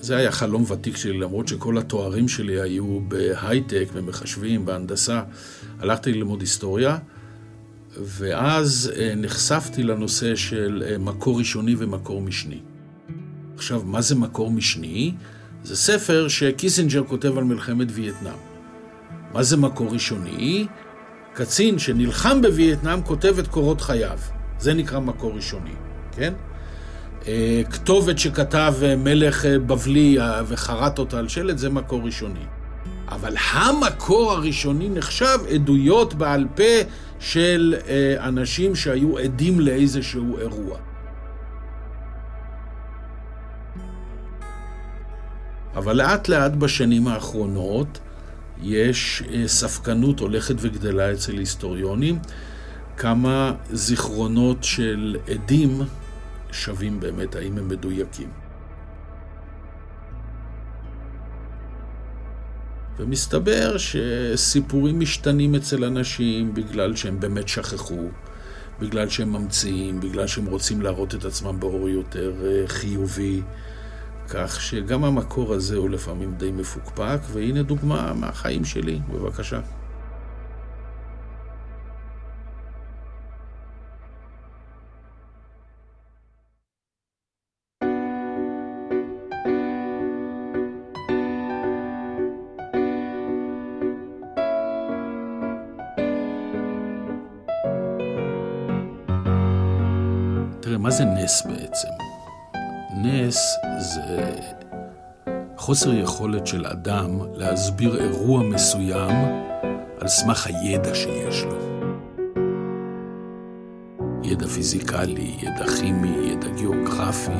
זה 0.00 0.16
היה 0.16 0.32
חלום 0.32 0.64
ותיק 0.70 0.96
שלי, 0.96 1.18
למרות 1.18 1.48
שכל 1.48 1.78
התוארים 1.78 2.28
שלי 2.28 2.60
היו 2.60 3.00
בהייטק, 3.08 3.88
במחשבים, 3.94 4.64
בהנדסה. 4.64 5.22
הלכתי 5.78 6.12
ללמוד 6.12 6.40
היסטוריה, 6.40 6.98
ואז 7.96 8.92
אה, 8.96 9.14
נחשפתי 9.16 9.82
לנושא 9.82 10.36
של 10.36 10.82
אה, 10.86 10.98
מקור 10.98 11.38
ראשוני 11.38 11.74
ומקור 11.78 12.22
משני. 12.22 12.60
עכשיו, 13.58 13.82
מה 13.84 14.00
זה 14.00 14.14
מקור 14.14 14.50
משני? 14.50 15.14
זה 15.64 15.76
ספר 15.76 16.28
שקיסינג'ר 16.28 17.04
כותב 17.04 17.38
על 17.38 17.44
מלחמת 17.44 17.86
וייטנאם. 17.90 18.38
מה 19.32 19.42
זה 19.42 19.56
מקור 19.56 19.92
ראשוני? 19.92 20.66
קצין 21.34 21.78
שנלחם 21.78 22.42
בווייטנאם 22.42 23.02
כותב 23.02 23.38
את 23.38 23.48
קורות 23.48 23.80
חייו. 23.80 24.18
זה 24.58 24.74
נקרא 24.74 25.00
מקור 25.00 25.32
ראשוני, 25.34 25.74
כן? 26.12 26.32
אה, 27.26 27.62
כתובת 27.70 28.18
שכתב 28.18 28.74
אה, 28.82 28.96
מלך 28.96 29.44
אה, 29.44 29.58
בבלי 29.58 30.18
וחרט 30.46 30.98
אותה 30.98 31.18
על 31.18 31.28
שלט, 31.28 31.58
זה 31.58 31.70
מקור 31.70 32.02
ראשוני. 32.04 32.44
אבל 33.08 33.34
המקור 33.50 34.32
הראשוני 34.32 34.88
נחשב 34.88 35.38
עדויות 35.54 36.14
בעל 36.14 36.46
פה 36.54 36.88
של 37.20 37.74
אנשים 38.18 38.74
שהיו 38.74 39.18
עדים 39.18 39.60
לאיזשהו 39.60 40.38
אירוע. 40.38 40.78
אבל 45.78 45.96
לאט 45.96 46.28
לאט 46.28 46.52
בשנים 46.52 47.08
האחרונות 47.08 47.98
יש 48.62 49.22
אה, 49.32 49.48
ספקנות 49.48 50.20
הולכת 50.20 50.54
וגדלה 50.58 51.12
אצל 51.12 51.38
היסטוריונים, 51.38 52.18
כמה 52.96 53.52
זיכרונות 53.70 54.64
של 54.64 55.16
עדים 55.28 55.82
שווים 56.52 57.00
באמת, 57.00 57.36
האם 57.36 57.58
הם 57.58 57.68
מדויקים. 57.68 58.28
ומסתבר 62.98 63.76
שסיפורים 63.78 65.00
משתנים 65.00 65.54
אצל 65.54 65.84
אנשים 65.84 66.54
בגלל 66.54 66.96
שהם 66.96 67.20
באמת 67.20 67.48
שכחו, 67.48 68.08
בגלל 68.80 69.08
שהם 69.08 69.32
ממציאים, 69.32 70.00
בגלל 70.00 70.26
שהם 70.26 70.46
רוצים 70.46 70.82
להראות 70.82 71.14
את 71.14 71.24
עצמם 71.24 71.60
באור 71.60 71.88
יותר 71.88 72.32
אה, 72.44 72.68
חיובי. 72.68 73.42
כך 74.28 74.60
שגם 74.60 75.04
המקור 75.04 75.54
הזה 75.54 75.76
הוא 75.76 75.90
לפעמים 75.90 76.34
די 76.34 76.50
מפוקפק, 76.52 77.18
והנה 77.32 77.62
דוגמה 77.62 78.12
מהחיים 78.14 78.64
שלי, 78.64 79.00
בבקשה. 79.12 79.60
מה 100.78 100.90
זה 100.90 101.04
נס 101.04 101.42
בעצם? 101.46 102.07
נס 103.02 103.56
זה 103.78 104.30
חוסר 105.56 105.94
יכולת 105.94 106.46
של 106.46 106.66
אדם 106.66 107.20
להסביר 107.34 108.00
אירוע 108.00 108.42
מסוים 108.42 109.16
על 110.00 110.08
סמך 110.08 110.46
הידע 110.46 110.94
שיש 110.94 111.44
לו. 111.44 111.56
ידע 114.22 114.46
פיזיקלי, 114.46 115.36
ידע 115.42 115.66
כימי, 115.66 116.16
ידע 116.32 116.48
גיאוגרפי, 116.48 117.32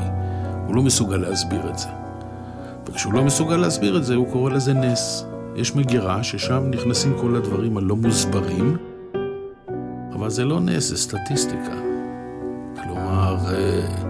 הוא 0.66 0.76
לא 0.76 0.82
מסוגל 0.82 1.16
להסביר 1.16 1.70
את 1.70 1.78
זה. 1.78 1.88
וכשהוא 2.86 3.12
לא 3.14 3.24
מסוגל 3.24 3.56
להסביר 3.56 3.96
את 3.96 4.04
זה, 4.04 4.14
הוא 4.14 4.32
קורא 4.32 4.50
לזה 4.50 4.72
נס. 4.72 5.24
יש 5.56 5.76
מגירה 5.76 6.22
ששם 6.22 6.62
נכנסים 6.70 7.16
כל 7.20 7.36
הדברים 7.36 7.76
הלא 7.76 7.96
מוסברים, 7.96 8.76
אבל 10.12 10.30
זה 10.30 10.44
לא 10.44 10.60
נס, 10.60 10.84
זה 10.84 10.96
סטטיסטיקה. 10.96 11.74
כלומר, 12.82 13.36
אה, 13.48 14.07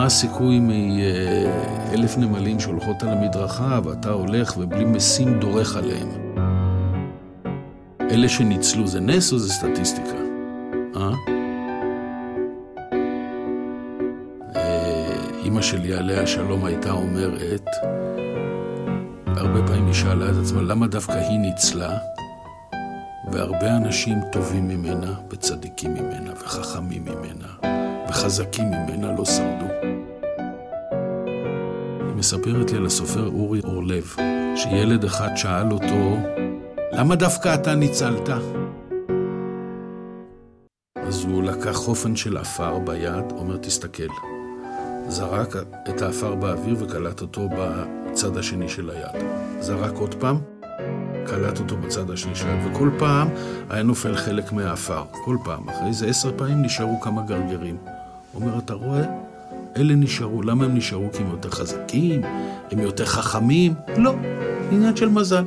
מה 0.00 0.06
הסיכוי 0.06 0.60
מאלף 0.60 2.18
נמלים 2.18 2.60
שהולכות 2.60 3.02
על 3.02 3.08
המדרכה 3.08 3.80
ואתה 3.84 4.10
הולך 4.10 4.56
ובלי 4.56 4.84
משים 4.84 5.40
דורך 5.40 5.76
עליהם? 5.76 6.08
אלה 8.10 8.28
שניצלו 8.28 8.86
זה 8.86 9.00
נס 9.00 9.32
או 9.32 9.38
זה 9.38 9.52
סטטיסטיקה? 9.52 10.16
אה? 10.96 11.10
אימא 15.44 15.62
שלי 15.62 15.94
עליה 15.94 16.22
השלום 16.22 16.64
הייתה 16.64 16.90
אומרת, 16.90 17.66
הרבה 19.26 19.66
פעמים 19.66 19.86
היא 19.86 19.94
שאלה 19.94 20.30
את 20.30 20.36
עצמה 20.42 20.62
למה 20.62 20.86
דווקא 20.86 21.12
היא 21.12 21.38
ניצלה, 21.38 21.98
והרבה 23.32 23.76
אנשים 23.76 24.18
טובים 24.32 24.68
ממנה, 24.68 25.14
וצדיקים 25.30 25.94
ממנה, 25.94 26.32
וחכמים 26.44 27.04
ממנה, 27.04 27.76
וחזקים 28.08 28.64
ממנה 28.70 29.12
לא 29.18 29.24
שרדו. 29.24 29.69
מספרת 32.20 32.70
לי 32.70 32.78
על 32.78 32.86
הסופר 32.86 33.26
אורי 33.26 33.60
אורלב, 33.64 34.16
שילד 34.56 35.04
אחד 35.04 35.28
שאל 35.36 35.72
אותו, 35.72 36.16
למה 36.92 37.16
דווקא 37.16 37.54
אתה 37.54 37.74
ניצלת? 37.74 38.28
אז 40.96 41.24
הוא 41.24 41.42
לקח 41.42 41.72
חופן 41.72 42.16
של 42.16 42.36
עפר 42.36 42.78
ביד, 42.78 43.32
אומר, 43.36 43.56
תסתכל. 43.56 44.08
זרק 45.08 45.56
את 45.88 46.02
העפר 46.02 46.34
באוויר 46.34 46.76
וקלט 46.78 47.20
אותו 47.20 47.48
בצד 47.58 48.36
השני 48.36 48.68
של 48.68 48.90
היד. 48.90 49.22
זרק 49.60 49.94
עוד 49.94 50.14
פעם, 50.14 50.38
קלט 51.26 51.58
אותו 51.58 51.76
בצד 51.76 52.10
השני 52.10 52.34
של 52.34 52.48
היד, 52.48 52.66
וכל 52.66 52.90
פעם 52.98 53.28
היה 53.70 53.82
נופל 53.82 54.16
חלק 54.16 54.52
מהעפר. 54.52 55.02
כל 55.24 55.36
פעם. 55.44 55.68
אחרי 55.68 55.92
זה 55.92 56.06
עשר 56.06 56.38
פעמים 56.38 56.62
נשארו 56.62 57.00
כמה 57.00 57.22
גרגרים. 57.22 57.76
אומר, 58.34 58.58
אתה 58.58 58.74
רואה? 58.74 59.29
אלה 59.76 59.94
נשארו. 59.94 60.42
למה 60.42 60.64
הם 60.64 60.76
נשארו? 60.76 61.12
כי 61.12 61.22
הם 61.22 61.30
יותר 61.30 61.50
חזקים? 61.50 62.22
הם 62.70 62.78
יותר 62.78 63.04
חכמים? 63.04 63.74
לא, 63.96 64.14
עניין 64.72 64.96
של 64.96 65.08
מזל. 65.08 65.44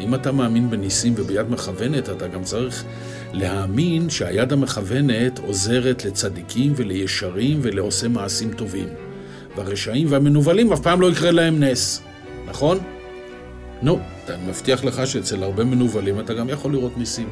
אם 0.00 0.14
אתה 0.14 0.32
מאמין 0.32 0.70
בניסים 0.70 1.14
וביד 1.16 1.50
מכוונת, 1.50 2.08
אתה 2.08 2.28
גם 2.28 2.42
צריך 2.42 2.84
להאמין 3.32 4.10
שהיד 4.10 4.52
המכוונת 4.52 5.38
עוזרת 5.38 6.04
לצדיקים 6.04 6.72
ולישרים 6.76 7.58
ולעושי 7.62 8.08
מעשים 8.08 8.52
טובים. 8.52 8.88
והרשעים 9.56 10.06
והמנוולים 10.10 10.72
אף 10.72 10.80
פעם 10.80 11.00
לא 11.00 11.10
יקרה 11.10 11.30
להם 11.30 11.62
נס, 11.62 12.02
נכון? 12.46 12.78
נו, 13.82 13.98
אני 14.28 14.48
מבטיח 14.48 14.84
לך 14.84 15.06
שאצל 15.06 15.42
הרבה 15.42 15.64
מנוולים 15.64 16.20
אתה 16.20 16.34
גם 16.34 16.48
יכול 16.48 16.72
לראות 16.72 16.98
ניסים. 16.98 17.28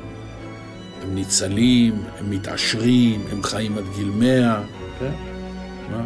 הם 1.05 1.14
ניצלים, 1.14 2.03
הם 2.19 2.31
מתעשרים, 2.31 3.25
הם 3.33 3.43
חיים 3.43 3.79
עד 3.79 3.85
גיל 3.97 4.11
מאה. 4.14 4.62
כן? 4.99 5.11
מה? 5.90 6.05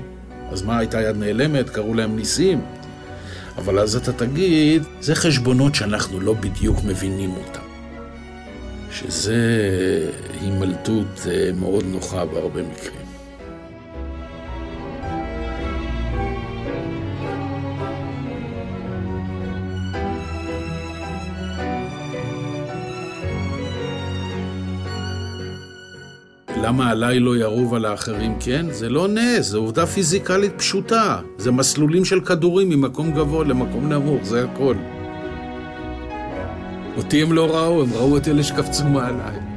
אז 0.53 0.63
מה, 0.63 0.79
הייתה 0.79 1.01
יד 1.01 1.17
נעלמת? 1.17 1.71
קראו 1.71 1.95
להם 1.95 2.17
ניסים? 2.17 2.61
אבל 3.59 3.79
אז 3.79 3.97
אתה 3.97 4.13
תגיד, 4.13 4.83
זה 5.01 5.15
חשבונות 5.15 5.75
שאנחנו 5.75 6.21
לא 6.21 6.35
בדיוק 6.35 6.79
מבינים 6.85 7.31
אותם. 7.31 7.61
שזה 8.93 9.37
הימלטות 10.41 11.27
אה, 11.31 11.51
מאוד 11.61 11.85
נוחה 11.87 12.25
בהרבה 12.25 12.63
מקרים. 12.63 12.98
למה 26.69 26.91
עליי 26.91 27.21
לא 27.21 27.37
ירוב 27.37 27.75
על 27.75 27.85
האחרים 27.85 28.37
כן? 28.41 28.67
זה 28.71 28.89
לא 28.89 29.09
נס, 29.09 29.47
זו 29.47 29.59
עובדה 29.59 29.87
פיזיקלית 29.87 30.53
פשוטה. 30.57 31.21
זה 31.39 31.53
מסלולים 31.53 32.05
של 32.05 32.21
כדורים 32.21 32.69
ממקום 32.69 33.13
גבוה 33.13 33.45
למקום 33.45 33.93
נמוך, 33.93 34.25
זה 34.25 34.45
הכל. 34.45 34.75
אותי 36.97 37.23
הם 37.23 37.33
לא 37.33 37.57
ראו, 37.57 37.83
הם 37.83 37.93
ראו 37.93 38.17
את 38.17 38.29
אלה 38.29 38.43
שקפצו 38.43 38.85
מעליי. 38.85 39.48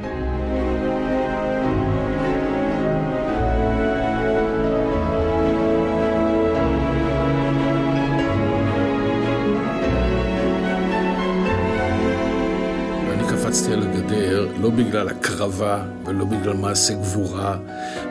לא 14.61 14.69
בגלל 14.69 15.09
הקרבה 15.09 15.83
ולא 16.05 16.25
בגלל 16.25 16.53
מעשה 16.53 16.93
גבורה, 16.93 17.57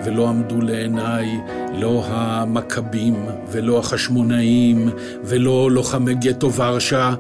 ולא 0.05 0.29
עמדו 0.29 0.61
לעיניי 0.61 1.41
לא 1.75 2.05
המכבים 2.07 3.27
ולא 3.51 3.79
החשמונאים 3.79 4.91
ולא 5.25 5.71
לוחמי 5.71 6.15
גטו 6.15 6.53
ורשה. 6.53 7.15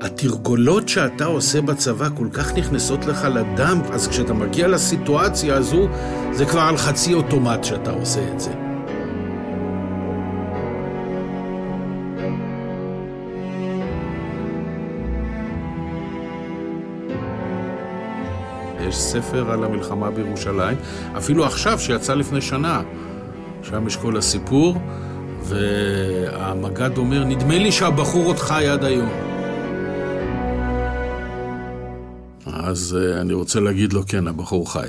התרגולות 0.00 0.88
שאתה 0.88 1.24
עושה 1.24 1.60
בצבא 1.60 2.08
כל 2.16 2.28
כך 2.32 2.54
נכנסות 2.54 3.06
לך 3.06 3.24
לדם, 3.24 3.80
אז 3.92 4.08
כשאתה 4.08 4.34
מגיע 4.34 4.68
לסיטואציה 4.68 5.54
הזו, 5.54 5.88
זה 6.32 6.44
כבר 6.44 6.60
על 6.60 6.76
חצי 6.76 7.14
אוטומט 7.14 7.64
שאתה 7.64 7.90
עושה 7.90 8.20
את 8.34 8.40
זה. 8.40 8.71
יש 18.92 18.98
ספר 18.98 19.50
על 19.50 19.64
המלחמה 19.64 20.10
בירושלים, 20.10 20.76
אפילו 21.16 21.44
עכשיו, 21.44 21.78
שיצא 21.78 22.14
לפני 22.14 22.40
שנה. 22.40 22.82
שם 23.62 23.86
יש 23.86 23.96
כל 23.96 24.16
הסיפור, 24.16 24.76
והמג"ד 25.42 26.98
אומר, 26.98 27.24
נדמה 27.24 27.58
לי 27.58 27.72
שהבחור 27.72 28.24
עוד 28.24 28.38
חי 28.38 28.68
עד 28.68 28.84
היום. 28.84 29.08
אז 32.46 32.98
אה, 33.00 33.20
אני 33.20 33.32
רוצה 33.32 33.60
להגיד 33.60 33.92
לו, 33.92 34.02
כן, 34.06 34.26
הבחור 34.26 34.72
חי. 34.72 34.88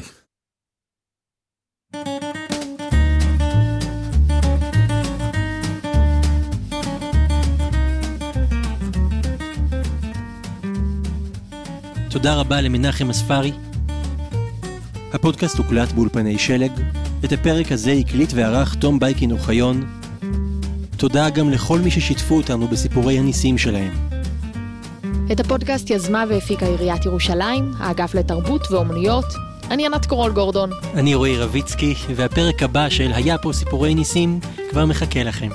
תודה 12.09 12.35
רבה 12.35 12.61
למנחם 12.61 13.09
הספרי, 13.09 13.51
הפודקאסט 15.13 15.57
הוקלט 15.57 15.91
באולפני 15.91 16.39
שלג, 16.39 16.71
את 17.25 17.31
הפרק 17.31 17.71
הזה 17.71 17.91
הקליט 17.91 18.31
וערך 18.35 18.75
תום 18.75 18.99
בייקין 18.99 19.31
אוחיון. 19.31 19.83
תודה 20.97 21.29
גם 21.29 21.49
לכל 21.49 21.79
מי 21.79 21.91
ששיתפו 21.91 22.35
אותנו 22.37 22.67
בסיפורי 22.67 23.19
הניסים 23.19 23.57
שלהם. 23.57 23.93
את 25.31 25.39
הפודקאסט 25.39 25.89
יזמה 25.89 26.23
והפיקה 26.29 26.65
עיריית 26.65 27.05
ירושלים, 27.05 27.71
האגף 27.77 28.13
לתרבות 28.13 28.71
ואומנויות. 28.71 29.25
אני 29.71 29.85
ענת 29.85 30.05
קורול 30.05 30.31
גורדון. 30.31 30.69
אני 30.93 31.15
רועי 31.15 31.37
רביצקי, 31.37 31.93
והפרק 32.15 32.63
הבא 32.63 32.89
של 32.89 33.11
היה 33.13 33.37
פה 33.37 33.53
סיפורי 33.53 33.95
ניסים 33.95 34.39
כבר 34.69 34.85
מחכה 34.85 35.23
לכם. 35.23 35.49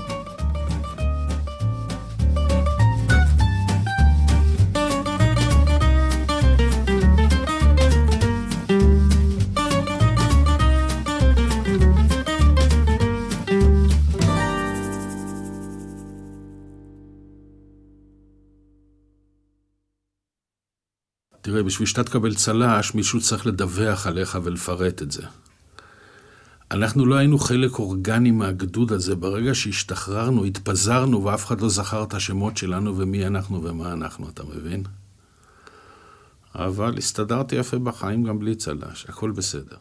תראה, 21.69 21.75
בשביל 21.75 21.87
שאתה 21.87 22.05
תקבל 22.05 22.35
צל"ש, 22.35 22.95
מישהו 22.95 23.21
צריך 23.21 23.47
לדווח 23.47 24.07
עליך 24.07 24.39
ולפרט 24.43 25.03
את 25.03 25.13
זה. 25.13 25.23
אנחנו 26.71 27.07
לא 27.07 27.15
היינו 27.15 27.39
חלק 27.39 27.79
אורגני 27.79 28.31
מהגדוד 28.31 28.93
הזה. 28.93 29.15
ברגע 29.15 29.55
שהשתחררנו, 29.55 30.45
התפזרנו, 30.45 31.25
ואף 31.25 31.47
אחד 31.47 31.61
לא 31.61 31.69
זכר 31.69 32.03
את 32.05 32.15
השמות 32.15 32.57
שלנו 32.57 32.99
ומי 32.99 33.27
אנחנו 33.27 33.65
ומה 33.65 33.93
אנחנו, 33.93 34.29
אתה 34.29 34.43
מבין? 34.45 34.83
אבל 36.55 36.99
הסתדרתי 36.99 37.57
יפה 37.57 37.79
בחיים 37.79 38.25
גם 38.25 38.39
בלי 38.39 38.55
צל"ש, 38.55 39.07
הכל 39.09 39.31
בסדר. 39.31 39.77